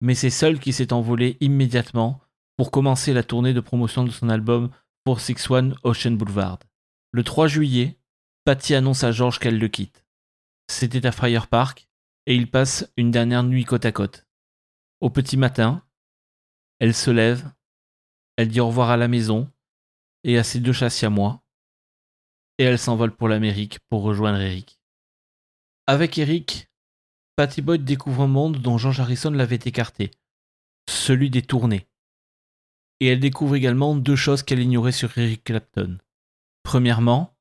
mais 0.00 0.14
c'est 0.14 0.30
seul 0.30 0.60
qui 0.60 0.72
s'est 0.72 0.92
envolé 0.92 1.38
immédiatement 1.40 2.20
pour 2.56 2.70
commencer 2.70 3.12
la 3.12 3.24
tournée 3.24 3.52
de 3.52 3.60
promotion 3.60 4.04
de 4.04 4.10
son 4.10 4.28
album 4.28 4.70
461 5.06 5.74
Ocean 5.82 6.12
Boulevard. 6.12 6.60
Le 7.14 7.22
3 7.22 7.46
juillet, 7.46 7.96
Patty 8.44 8.74
annonce 8.74 9.04
à 9.04 9.12
George 9.12 9.38
qu'elle 9.38 9.60
le 9.60 9.68
quitte. 9.68 10.04
C'était 10.66 11.06
à 11.06 11.12
Friar 11.12 11.46
Park 11.46 11.88
et 12.26 12.34
ils 12.34 12.50
passent 12.50 12.92
une 12.96 13.12
dernière 13.12 13.44
nuit 13.44 13.64
côte 13.64 13.84
à 13.84 13.92
côte. 13.92 14.26
Au 15.00 15.10
petit 15.10 15.36
matin, 15.36 15.86
elle 16.80 16.92
se 16.92 17.12
lève, 17.12 17.48
elle 18.36 18.48
dit 18.48 18.58
au 18.58 18.66
revoir 18.66 18.90
à 18.90 18.96
la 18.96 19.06
maison 19.06 19.48
et 20.24 20.38
à 20.38 20.42
ses 20.42 20.58
deux 20.58 20.72
chats 20.72 21.08
moi, 21.08 21.44
et 22.58 22.64
elle 22.64 22.80
s'envole 22.80 23.14
pour 23.14 23.28
l'Amérique 23.28 23.78
pour 23.88 24.02
rejoindre 24.02 24.40
Eric. 24.40 24.80
Avec 25.86 26.18
Eric, 26.18 26.68
Patty 27.36 27.62
Boyd 27.62 27.84
découvre 27.84 28.22
un 28.22 28.26
monde 28.26 28.60
dont 28.60 28.76
George 28.76 28.98
Harrison 28.98 29.30
l'avait 29.30 29.60
écarté, 29.64 30.10
celui 30.90 31.30
des 31.30 31.42
tournées. 31.42 31.86
Et 32.98 33.06
elle 33.06 33.20
découvre 33.20 33.54
également 33.54 33.94
deux 33.94 34.16
choses 34.16 34.42
qu'elle 34.42 34.58
ignorait 34.58 34.90
sur 34.90 35.16
Eric 35.16 35.44
Clapton. 35.44 36.00
Premièrement, 36.64 37.36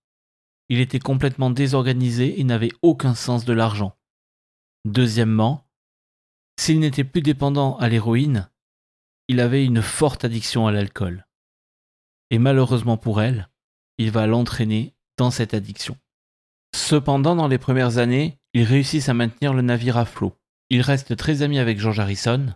il 0.70 0.80
était 0.80 1.00
complètement 1.00 1.50
désorganisé 1.50 2.40
et 2.40 2.44
n'avait 2.44 2.72
aucun 2.82 3.16
sens 3.16 3.46
de 3.46 3.54
l'argent. 3.54 3.98
Deuxièmement, 4.86 5.68
s'il 6.60 6.80
n'était 6.80 7.04
plus 7.04 7.22
dépendant 7.22 7.78
à 7.78 7.90
l'héroïne, 7.90 8.50
il 9.28 9.40
avait 9.40 9.66
une 9.66 9.82
forte 9.82 10.26
addiction 10.26 10.68
à 10.68 10.72
l'alcool. 10.72 11.26
Et 12.30 12.38
malheureusement 12.38 12.98
pour 12.98 13.22
elle, 13.22 13.50
il 13.98 14.12
va 14.12 14.28
l'entraîner 14.28 14.94
dans 15.18 15.32
cette 15.32 15.54
addiction. 15.54 15.98
Cependant, 16.76 17.36
dans 17.36 17.48
les 17.48 17.58
premières 17.58 17.98
années, 17.98 18.40
ils 18.54 18.64
réussissent 18.64 19.10
à 19.10 19.14
maintenir 19.14 19.54
le 19.54 19.62
navire 19.62 19.98
à 19.98 20.06
flot. 20.06 20.36
Il 20.70 20.82
reste 20.82 21.16
très 21.16 21.42
ami 21.42 21.60
avec 21.60 21.80
George 21.80 22.00
Harrison, 22.00 22.54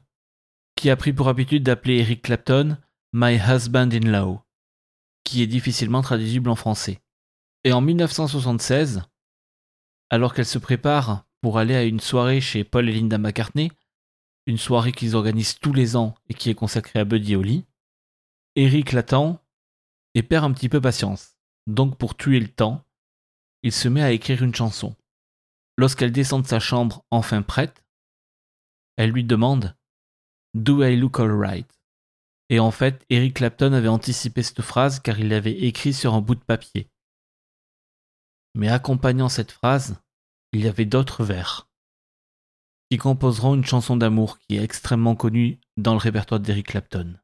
qui 0.75 0.89
a 0.89 0.95
pris 0.95 1.13
pour 1.13 1.29
habitude 1.29 1.63
d'appeler 1.63 1.99
Eric 1.99 2.23
Clapton 2.23 2.77
My 3.13 3.35
Husband-in-Law, 3.35 4.41
qui 5.27 5.41
est 5.41 5.47
difficilement 5.47 6.01
traduisible 6.01 6.49
en 6.49 6.55
français. 6.55 7.01
Et 7.65 7.73
en 7.73 7.81
1976, 7.81 9.01
alors 10.09 10.33
qu'elle 10.33 10.45
se 10.45 10.57
prépare 10.57 11.25
pour 11.41 11.57
aller 11.57 11.75
à 11.75 11.83
une 11.83 11.99
soirée 11.99 12.39
chez 12.39 12.63
Paul 12.63 12.87
et 12.87 12.93
Linda 12.93 13.17
McCartney, 13.17 13.69
une 14.45 14.57
soirée 14.57 14.93
qu'ils 14.93 15.17
organisent 15.17 15.59
tous 15.59 15.73
les 15.73 15.97
ans 15.97 16.15
et 16.29 16.33
qui 16.33 16.49
est 16.49 16.55
consacrée 16.55 16.99
à 16.99 17.03
Buddy 17.03 17.35
Holly, 17.35 17.65
Eric 18.55 18.93
l'attend 18.93 19.43
et 20.13 20.23
perd 20.23 20.45
un 20.45 20.53
petit 20.53 20.69
peu 20.69 20.79
patience. 20.79 21.35
Donc 21.67 21.97
pour 21.97 22.15
tuer 22.15 22.39
le 22.39 22.47
temps, 22.47 22.85
il 23.63 23.73
se 23.73 23.89
met 23.89 24.01
à 24.01 24.13
écrire 24.13 24.43
une 24.43 24.55
chanson. 24.55 24.95
Lorsqu'elle 25.77 26.13
descend 26.13 26.43
de 26.43 26.47
sa 26.47 26.61
chambre 26.61 27.03
enfin 27.11 27.41
prête, 27.41 27.83
elle 28.95 29.11
lui 29.11 29.25
demande 29.25 29.75
Do 30.53 30.85
I 30.85 30.95
look 30.95 31.19
alright? 31.19 31.76
Et 32.49 32.59
en 32.59 32.71
fait, 32.71 33.05
Eric 33.09 33.35
Clapton 33.35 33.73
avait 33.73 33.87
anticipé 33.87 34.41
cette 34.43 34.61
phrase 34.61 34.99
car 34.99 35.19
il 35.19 35.29
l'avait 35.29 35.59
écrit 35.65 35.93
sur 35.93 36.13
un 36.13 36.21
bout 36.21 36.35
de 36.35 36.43
papier. 36.43 36.89
Mais 38.55 38.69
accompagnant 38.69 39.29
cette 39.29 39.51
phrase, 39.51 40.01
il 40.53 40.63
y 40.63 40.67
avait 40.67 40.85
d'autres 40.85 41.23
vers 41.23 41.67
qui 42.89 42.97
composeront 42.97 43.55
une 43.55 43.65
chanson 43.65 43.97
d'amour 43.97 44.39
qui 44.39 44.55
est 44.55 44.63
extrêmement 44.63 45.15
connue 45.15 45.59
dans 45.75 45.93
le 45.93 45.99
répertoire 45.99 46.39
d'Eric 46.39 46.67
Clapton. 46.67 47.19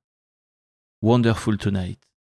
Wonderful 1.02 1.58
Tonight. 1.58 2.13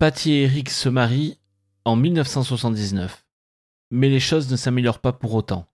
Patty 0.00 0.30
et 0.32 0.44
Eric 0.44 0.70
se 0.70 0.88
marient 0.88 1.36
en 1.84 1.94
1979. 1.94 3.26
Mais 3.90 4.08
les 4.08 4.18
choses 4.18 4.50
ne 4.50 4.56
s'améliorent 4.56 5.02
pas 5.02 5.12
pour 5.12 5.34
autant. 5.34 5.70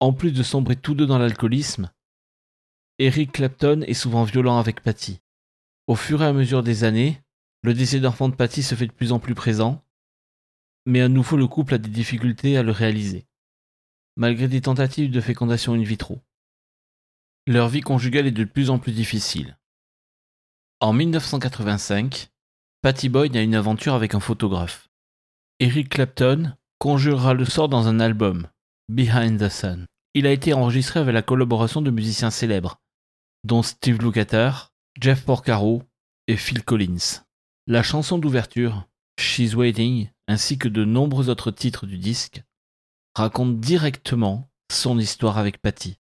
En 0.00 0.14
plus 0.14 0.32
de 0.32 0.42
sombrer 0.42 0.76
tous 0.76 0.94
deux 0.94 1.04
dans 1.04 1.18
l'alcoolisme, 1.18 1.92
Eric 2.98 3.32
Clapton 3.32 3.82
est 3.86 3.92
souvent 3.92 4.24
violent 4.24 4.58
avec 4.58 4.80
Patty. 4.80 5.20
Au 5.88 5.94
fur 5.94 6.22
et 6.22 6.26
à 6.26 6.32
mesure 6.32 6.62
des 6.62 6.84
années, 6.84 7.20
le 7.60 7.74
désir 7.74 8.00
d'enfant 8.00 8.30
de 8.30 8.34
Patty 8.34 8.62
se 8.62 8.74
fait 8.74 8.86
de 8.86 8.92
plus 8.92 9.12
en 9.12 9.18
plus 9.18 9.34
présent, 9.34 9.84
mais 10.86 11.02
à 11.02 11.08
nouveau 11.08 11.36
le 11.36 11.46
couple 11.46 11.74
a 11.74 11.78
des 11.78 11.90
difficultés 11.90 12.56
à 12.56 12.62
le 12.62 12.72
réaliser, 12.72 13.26
malgré 14.16 14.48
des 14.48 14.62
tentatives 14.62 15.10
de 15.10 15.20
fécondation 15.20 15.74
in 15.74 15.82
vitro. 15.82 16.18
Leur 17.46 17.68
vie 17.68 17.82
conjugale 17.82 18.26
est 18.26 18.30
de 18.30 18.44
plus 18.44 18.70
en 18.70 18.78
plus 18.78 18.92
difficile. 18.92 19.58
En 20.80 20.94
1985, 20.94 22.30
Patty 22.82 23.10
Boyd 23.10 23.36
a 23.36 23.42
une 23.42 23.54
aventure 23.54 23.92
avec 23.92 24.14
un 24.14 24.20
photographe. 24.20 24.88
Eric 25.58 25.90
Clapton 25.90 26.54
conjurera 26.78 27.34
le 27.34 27.44
sort 27.44 27.68
dans 27.68 27.88
un 27.88 28.00
album, 28.00 28.48
Behind 28.88 29.38
the 29.38 29.50
Sun. 29.50 29.84
Il 30.14 30.26
a 30.26 30.32
été 30.32 30.54
enregistré 30.54 30.98
avec 30.98 31.12
la 31.12 31.20
collaboration 31.20 31.82
de 31.82 31.90
musiciens 31.90 32.30
célèbres, 32.30 32.80
dont 33.44 33.62
Steve 33.62 34.00
Lukather, 34.00 34.72
Jeff 34.98 35.26
Porcaro 35.26 35.82
et 36.26 36.38
Phil 36.38 36.64
Collins. 36.64 37.22
La 37.66 37.82
chanson 37.82 38.16
d'ouverture, 38.16 38.86
She's 39.18 39.54
Waiting, 39.54 40.08
ainsi 40.26 40.56
que 40.56 40.68
de 40.68 40.86
nombreux 40.86 41.28
autres 41.28 41.50
titres 41.50 41.84
du 41.84 41.98
disque, 41.98 42.42
racontent 43.14 43.58
directement 43.58 44.50
son 44.72 44.98
histoire 44.98 45.36
avec 45.36 45.60
Patty. 45.60 45.99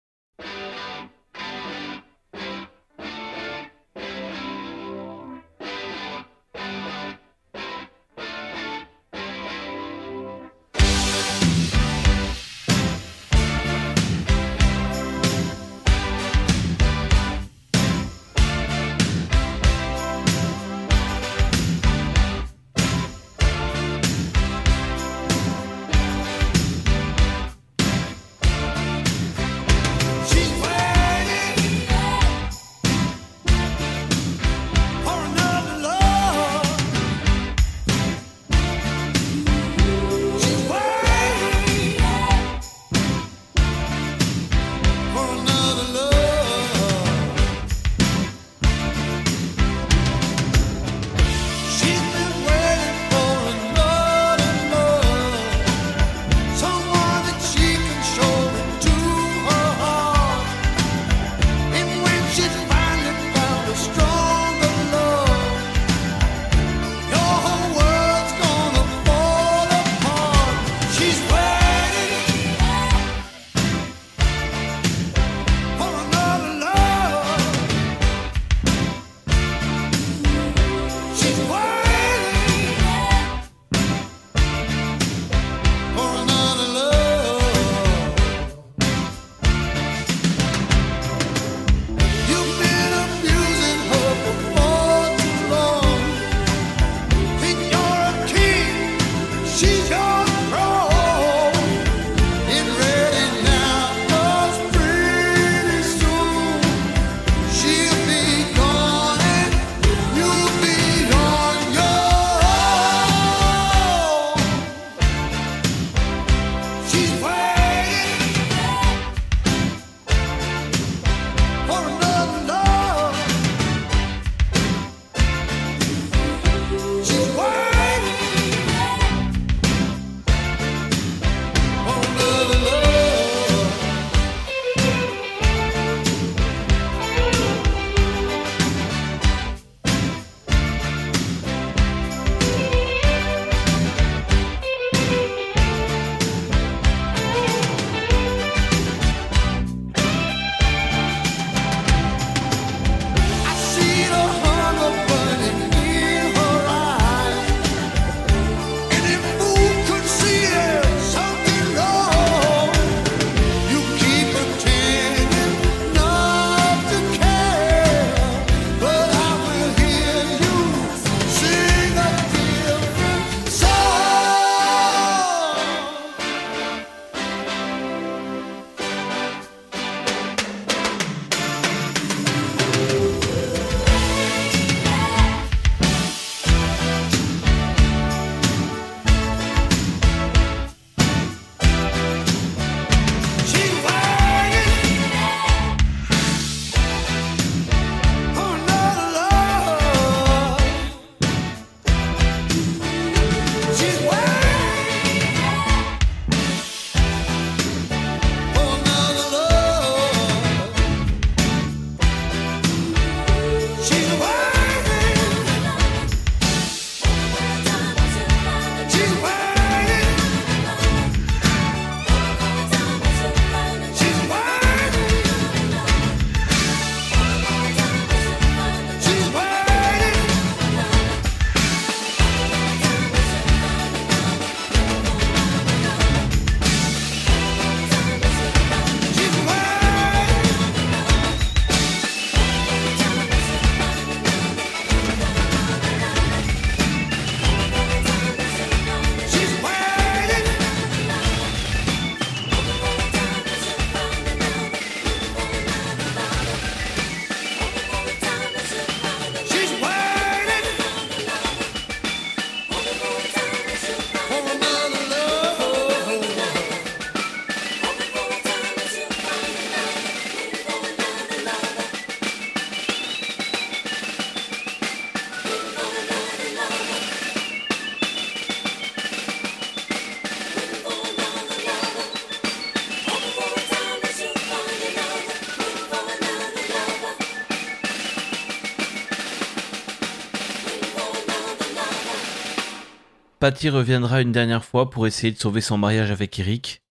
Patty 293.42 293.70
reviendra 293.70 294.22
une 294.22 294.32
dernière 294.32 294.64
fois 294.64 294.92
pour 294.92 295.08
essayer 295.08 295.34
de 295.34 295.40
sauver 295.40 295.62
son 295.62 295.76
mariage 295.76 296.12
avec 296.12 296.38
Eric. 296.38 296.84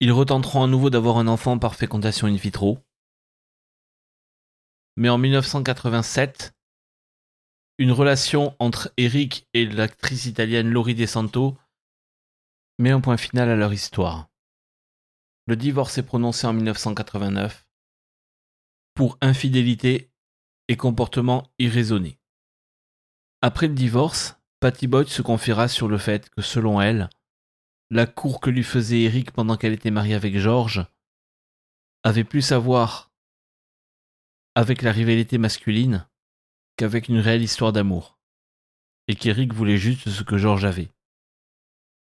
Ils 0.00 0.12
retenteront 0.12 0.64
à 0.64 0.66
nouveau 0.66 0.88
d'avoir 0.88 1.18
un 1.18 1.28
enfant 1.28 1.58
par 1.58 1.74
fécondation 1.74 2.26
in 2.26 2.36
vitro. 2.36 2.78
Mais 4.96 5.10
en 5.10 5.18
1987, 5.18 6.54
une 7.76 7.92
relation 7.92 8.56
entre 8.60 8.94
Eric 8.96 9.46
et 9.52 9.66
l'actrice 9.66 10.24
italienne 10.24 10.70
Lori 10.70 10.94
De 10.94 11.04
Santo 11.04 11.54
met 12.78 12.90
un 12.90 13.02
point 13.02 13.18
final 13.18 13.50
à 13.50 13.56
leur 13.56 13.74
histoire. 13.74 14.30
Le 15.46 15.54
divorce 15.54 15.98
est 15.98 16.02
prononcé 16.02 16.46
en 16.46 16.54
1989 16.54 17.68
pour 18.94 19.18
infidélité 19.20 20.10
et 20.68 20.78
comportement 20.78 21.52
irraisonné. 21.58 22.18
Après 23.42 23.68
le 23.68 23.74
divorce, 23.74 24.38
Patty 24.60 24.86
Boyd 24.86 25.08
se 25.08 25.22
confiera 25.22 25.68
sur 25.68 25.88
le 25.88 25.98
fait 25.98 26.30
que, 26.30 26.42
selon 26.42 26.80
elle, 26.80 27.10
la 27.90 28.06
cour 28.06 28.40
que 28.40 28.50
lui 28.50 28.64
faisait 28.64 29.02
Eric 29.02 29.30
pendant 29.32 29.56
qu'elle 29.56 29.72
était 29.72 29.90
mariée 29.90 30.14
avec 30.14 30.38
George 30.38 30.86
avait 32.02 32.24
plus 32.24 32.52
à 32.52 32.58
voir 32.58 33.12
avec 34.54 34.82
la 34.82 34.92
rivalité 34.92 35.38
masculine 35.38 36.06
qu'avec 36.76 37.08
une 37.08 37.18
réelle 37.18 37.42
histoire 37.42 37.72
d'amour, 37.72 38.18
et 39.08 39.14
qu'Eric 39.14 39.52
voulait 39.52 39.76
juste 39.76 40.08
ce 40.08 40.22
que 40.22 40.38
George 40.38 40.64
avait. 40.64 40.90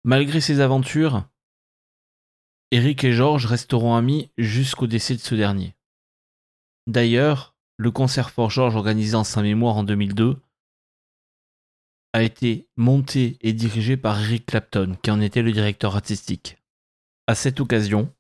Malgré 0.05 0.41
ses 0.41 0.61
aventures, 0.61 1.25
Eric 2.71 3.05
et 3.05 3.13
George 3.13 3.47
resteront 3.47 3.95
amis 3.95 4.31
jusqu'au 4.39 4.87
décès 4.87 5.15
de 5.15 5.21
ce 5.21 5.35
dernier. 5.35 5.75
D'ailleurs, 6.87 7.55
le 7.77 7.91
concert 7.91 8.31
for 8.31 8.51
George 8.51 8.77
organisé 8.77 9.15
en 9.15 9.25
sa 9.25 9.43
mémoire 9.43 9.77
en 9.77 9.85
2002 9.85 10.41
a 12.13 12.23
été 12.23 12.69
monté 12.77 13.39
et 13.41 13.53
dirigé 13.53 13.97
par 13.97 14.21
Eric 14.21 14.47
Clapton, 14.47 14.97
qui 15.03 15.11
en 15.11 15.21
était 15.21 15.43
le 15.43 15.53
directeur 15.53 15.95
artistique. 15.95 16.59
À 17.27 17.35
cette 17.35 17.61
occasion, 17.61 18.13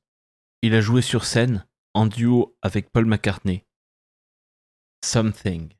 il 0.62 0.74
a 0.74 0.80
joué 0.80 1.02
sur 1.02 1.24
scène 1.24 1.66
en 1.94 2.06
duo 2.06 2.56
avec 2.62 2.90
Paul 2.90 3.04
McCartney. 3.04 3.64
Something. 5.04 5.70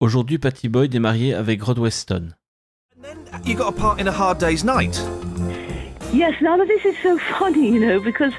Aujourd'hui, 0.00 0.38
Patty 0.38 0.68
Boyd 0.68 0.94
est 0.94 1.00
mariée 1.00 1.34
avec 1.34 1.62
Rod 1.62 1.78
Weston. 1.78 2.34
You 3.44 3.56
got 3.56 3.68
a 3.68 3.72
part 3.72 4.00
in 4.00 4.06
A 4.06 4.12
Hard 4.12 4.38
Day's 4.38 4.64
Night. 4.64 5.02
Yes, 6.12 6.40
now 6.40 6.56
this 6.56 6.84
is 6.84 6.96
so 7.02 7.18
funny, 7.38 7.68
you 7.68 7.80
know, 7.80 8.00
because 8.00 8.32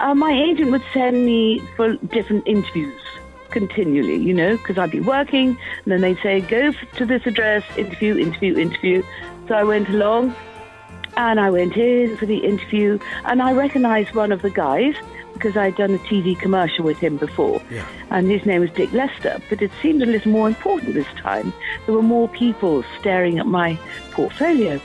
uh, 0.00 0.14
my 0.14 0.32
agent 0.32 0.70
would 0.70 0.82
send 0.92 1.24
me 1.24 1.62
for 1.76 1.96
different 2.10 2.42
interviews 2.46 3.00
continually, 3.54 4.16
you 4.16 4.34
know, 4.34 4.58
because 4.58 4.76
I'd 4.76 4.90
be 4.90 5.00
working, 5.00 5.56
and 5.84 5.92
then 5.92 6.02
they'd 6.02 6.18
say, 6.22 6.42
go 6.42 6.72
to 6.72 7.06
this 7.06 7.24
address, 7.24 7.64
interview, 7.78 8.18
interview, 8.18 8.58
interview. 8.58 9.02
So 9.48 9.54
I 9.54 9.64
went 9.64 9.88
along, 9.88 10.34
and 11.16 11.40
I 11.40 11.48
went 11.50 11.76
in 11.76 12.16
for 12.16 12.26
the 12.26 12.38
interview, 12.38 12.98
and 13.24 13.40
I 13.40 13.52
recognized 13.52 14.14
one 14.14 14.32
of 14.32 14.42
the 14.42 14.50
guys 14.50 14.94
because 15.34 15.56
I'd 15.56 15.76
done 15.76 15.92
a 15.94 15.98
TV 15.98 16.38
commercial 16.38 16.84
with 16.84 16.98
him 16.98 17.16
before, 17.18 17.60
Yeah. 17.70 17.84
and 18.10 18.30
his 18.30 18.46
name 18.46 18.60
was 18.62 18.70
Dick 18.70 18.92
Lester. 18.92 19.40
But 19.50 19.60
it 19.60 19.70
seemed 19.82 20.02
a 20.02 20.06
little 20.06 20.32
more 20.32 20.48
important 20.48 20.94
this 20.94 21.06
time. 21.18 21.52
There 21.86 21.94
were 21.94 22.02
more 22.02 22.28
people 22.28 22.82
staring 22.98 23.38
at 23.38 23.46
my 23.46 23.78
portfolio. 24.12 24.80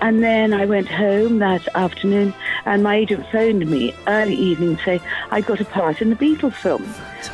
And 0.00 0.22
then 0.22 0.52
I 0.52 0.66
went 0.66 0.88
home 0.88 1.38
that 1.40 1.66
afternoon, 1.74 2.34
and 2.66 2.82
my 2.82 2.96
agent 2.96 3.26
phoned 3.32 3.66
me 3.68 3.94
early 4.06 4.34
evening 4.34 4.76
to 4.76 4.82
say 4.84 5.00
I 5.30 5.40
got 5.40 5.60
a 5.60 5.64
part 5.64 6.00
in 6.00 6.10
the 6.10 6.16
Beatles 6.16 6.54
film. 6.54 6.86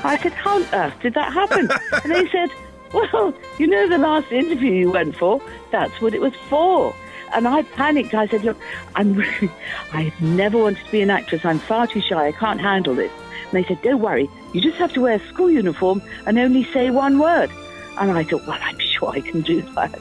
I 0.04 0.16
said, 0.18 0.32
How 0.32 0.56
on 0.56 0.66
earth 0.72 0.94
did 1.02 1.14
that 1.14 1.32
happen? 1.32 1.68
and 2.04 2.12
they 2.12 2.28
said, 2.30 2.50
Well, 2.94 3.34
you 3.58 3.66
know 3.66 3.88
the 3.88 3.98
last 3.98 4.30
interview 4.32 4.72
you 4.72 4.90
went 4.92 5.16
for? 5.16 5.42
That's 5.70 6.00
what 6.00 6.14
it 6.14 6.20
was 6.20 6.34
for. 6.48 6.94
And 7.34 7.48
I 7.48 7.62
panicked. 7.62 8.14
I 8.14 8.26
said, 8.26 8.44
Look, 8.44 8.58
I'm 8.94 9.14
really, 9.14 9.50
I've 9.92 10.20
never 10.20 10.58
wanted 10.58 10.84
to 10.84 10.90
be 10.90 11.00
an 11.00 11.10
actress. 11.10 11.44
I'm 11.44 11.58
far 11.58 11.86
too 11.86 12.00
shy. 12.00 12.26
I 12.26 12.32
can't 12.32 12.60
handle 12.60 12.94
this. 12.94 13.12
And 13.50 13.52
they 13.52 13.64
said, 13.66 13.80
Don't 13.82 14.00
worry. 14.00 14.28
You 14.52 14.60
just 14.60 14.78
have 14.78 14.92
to 14.94 15.00
wear 15.00 15.14
a 15.14 15.28
school 15.28 15.50
uniform 15.50 16.02
and 16.26 16.38
only 16.38 16.64
say 16.64 16.90
one 16.90 17.18
word. 17.18 17.50
And 17.98 18.10
I 18.12 18.24
thought, 18.24 18.46
Well, 18.46 18.58
I'm 18.60 18.78
sure 18.92 19.10
I 19.10 19.20
can 19.20 19.40
do 19.40 19.62
that. 19.74 19.98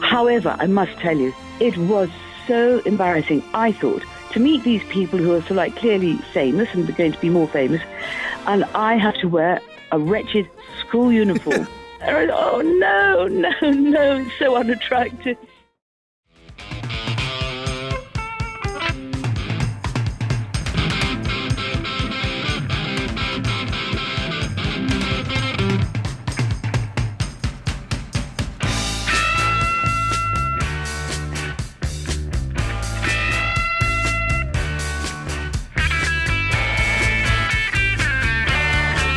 However, 0.00 0.56
I 0.58 0.66
must 0.66 0.92
tell 0.98 1.16
you, 1.16 1.34
it 1.60 1.76
was 1.76 2.08
so 2.46 2.80
embarrassing, 2.80 3.42
I 3.54 3.72
thought, 3.72 4.02
to 4.32 4.40
meet 4.40 4.64
these 4.64 4.82
people 4.84 5.18
who 5.18 5.32
are 5.34 5.42
so 5.42 5.54
like 5.54 5.76
clearly 5.76 6.16
famous 6.32 6.68
and 6.72 6.88
are 6.88 6.92
going 6.92 7.12
to 7.12 7.20
be 7.20 7.28
more 7.28 7.48
famous, 7.48 7.82
and 8.46 8.64
I 8.74 8.96
have 8.96 9.14
to 9.16 9.28
wear 9.28 9.60
a 9.90 9.98
wretched 9.98 10.48
school 10.80 11.12
uniform. 11.12 11.66
And 12.02 12.16
I 12.16 12.26
thought, 12.26 12.54
oh 12.54 12.60
no, 12.62 13.28
no, 13.28 13.70
no, 13.70 14.16
it's 14.16 14.36
so 14.36 14.56
unattractive. 14.56 15.38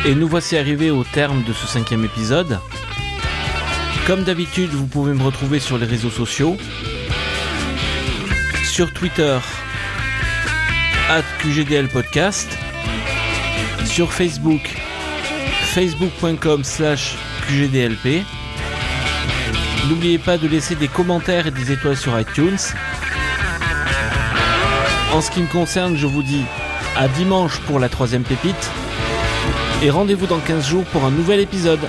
Et 0.06 0.14
nous 0.14 0.28
voici 0.28 0.56
arrivés 0.56 0.92
au 0.92 1.02
terme 1.02 1.42
de 1.42 1.52
ce 1.52 1.66
cinquième 1.66 2.04
épisode. 2.04 2.60
Comme 4.06 4.22
d'habitude, 4.22 4.70
vous 4.70 4.86
pouvez 4.86 5.12
me 5.12 5.22
retrouver 5.24 5.58
sur 5.58 5.78
les 5.78 5.84
réseaux 5.84 6.10
sociaux. 6.10 6.56
Sur 8.62 8.92
Twitter, 8.92 9.36
at 11.10 11.24
QGDL 11.40 11.88
Podcast. 11.88 12.56
Sur 13.84 14.12
Facebook, 14.12 14.76
facebook.com 15.74 16.62
slash 16.62 17.16
QGDLP. 17.48 18.22
N'oubliez 19.88 20.18
pas 20.18 20.38
de 20.38 20.46
laisser 20.46 20.76
des 20.76 20.86
commentaires 20.86 21.48
et 21.48 21.50
des 21.50 21.72
étoiles 21.72 21.96
sur 21.96 22.16
iTunes. 22.20 22.58
En 25.12 25.20
ce 25.20 25.32
qui 25.32 25.40
me 25.40 25.48
concerne, 25.48 25.96
je 25.96 26.06
vous 26.06 26.22
dis 26.22 26.44
à 26.96 27.08
dimanche 27.08 27.58
pour 27.66 27.80
la 27.80 27.88
troisième 27.88 28.22
pépite. 28.22 28.70
Et 29.82 29.90
rendez-vous 29.90 30.26
dans 30.26 30.38
15 30.38 30.66
jours 30.66 30.84
pour 30.84 31.04
un 31.04 31.10
nouvel 31.10 31.38
épisode. 31.38 31.80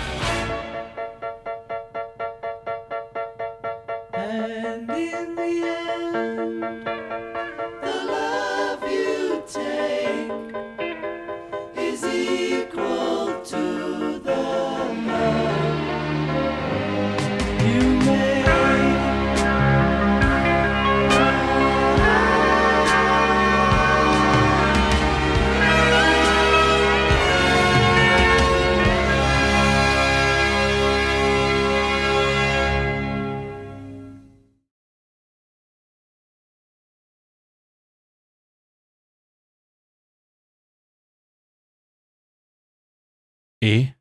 Et 43.70 43.94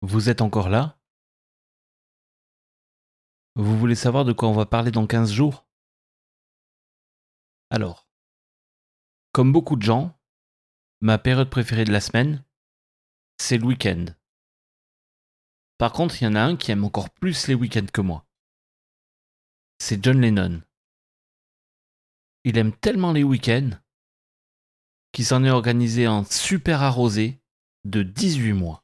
Vous 0.00 0.28
êtes 0.28 0.42
encore 0.42 0.68
là? 0.68 0.96
Vous 3.56 3.76
voulez 3.76 3.96
savoir 3.96 4.24
de 4.24 4.32
quoi 4.32 4.48
on 4.48 4.52
va 4.52 4.64
parler 4.64 4.92
dans 4.92 5.08
15 5.08 5.32
jours? 5.32 5.66
Alors, 7.70 8.08
comme 9.32 9.50
beaucoup 9.50 9.74
de 9.74 9.82
gens, 9.82 10.16
ma 11.00 11.18
période 11.18 11.50
préférée 11.50 11.84
de 11.84 11.90
la 11.90 12.00
semaine, 12.00 12.44
c'est 13.38 13.58
le 13.58 13.66
week-end. 13.66 14.04
Par 15.76 15.92
contre, 15.92 16.22
il 16.22 16.26
y 16.26 16.28
en 16.28 16.36
a 16.36 16.42
un 16.42 16.56
qui 16.56 16.70
aime 16.70 16.84
encore 16.84 17.10
plus 17.10 17.48
les 17.48 17.54
week-ends 17.54 17.90
que 17.92 18.02
moi. 18.02 18.24
C'est 19.80 20.00
John 20.00 20.20
Lennon. 20.20 20.62
Il 22.44 22.56
aime 22.56 22.76
tellement 22.76 23.10
les 23.10 23.24
week-ends 23.24 23.70
qu'il 25.10 25.24
s'en 25.24 25.42
est 25.42 25.50
organisé 25.50 26.06
un 26.06 26.22
super 26.22 26.80
arrosé 26.80 27.40
de 27.84 28.02
18 28.02 28.52
mois. 28.52 28.83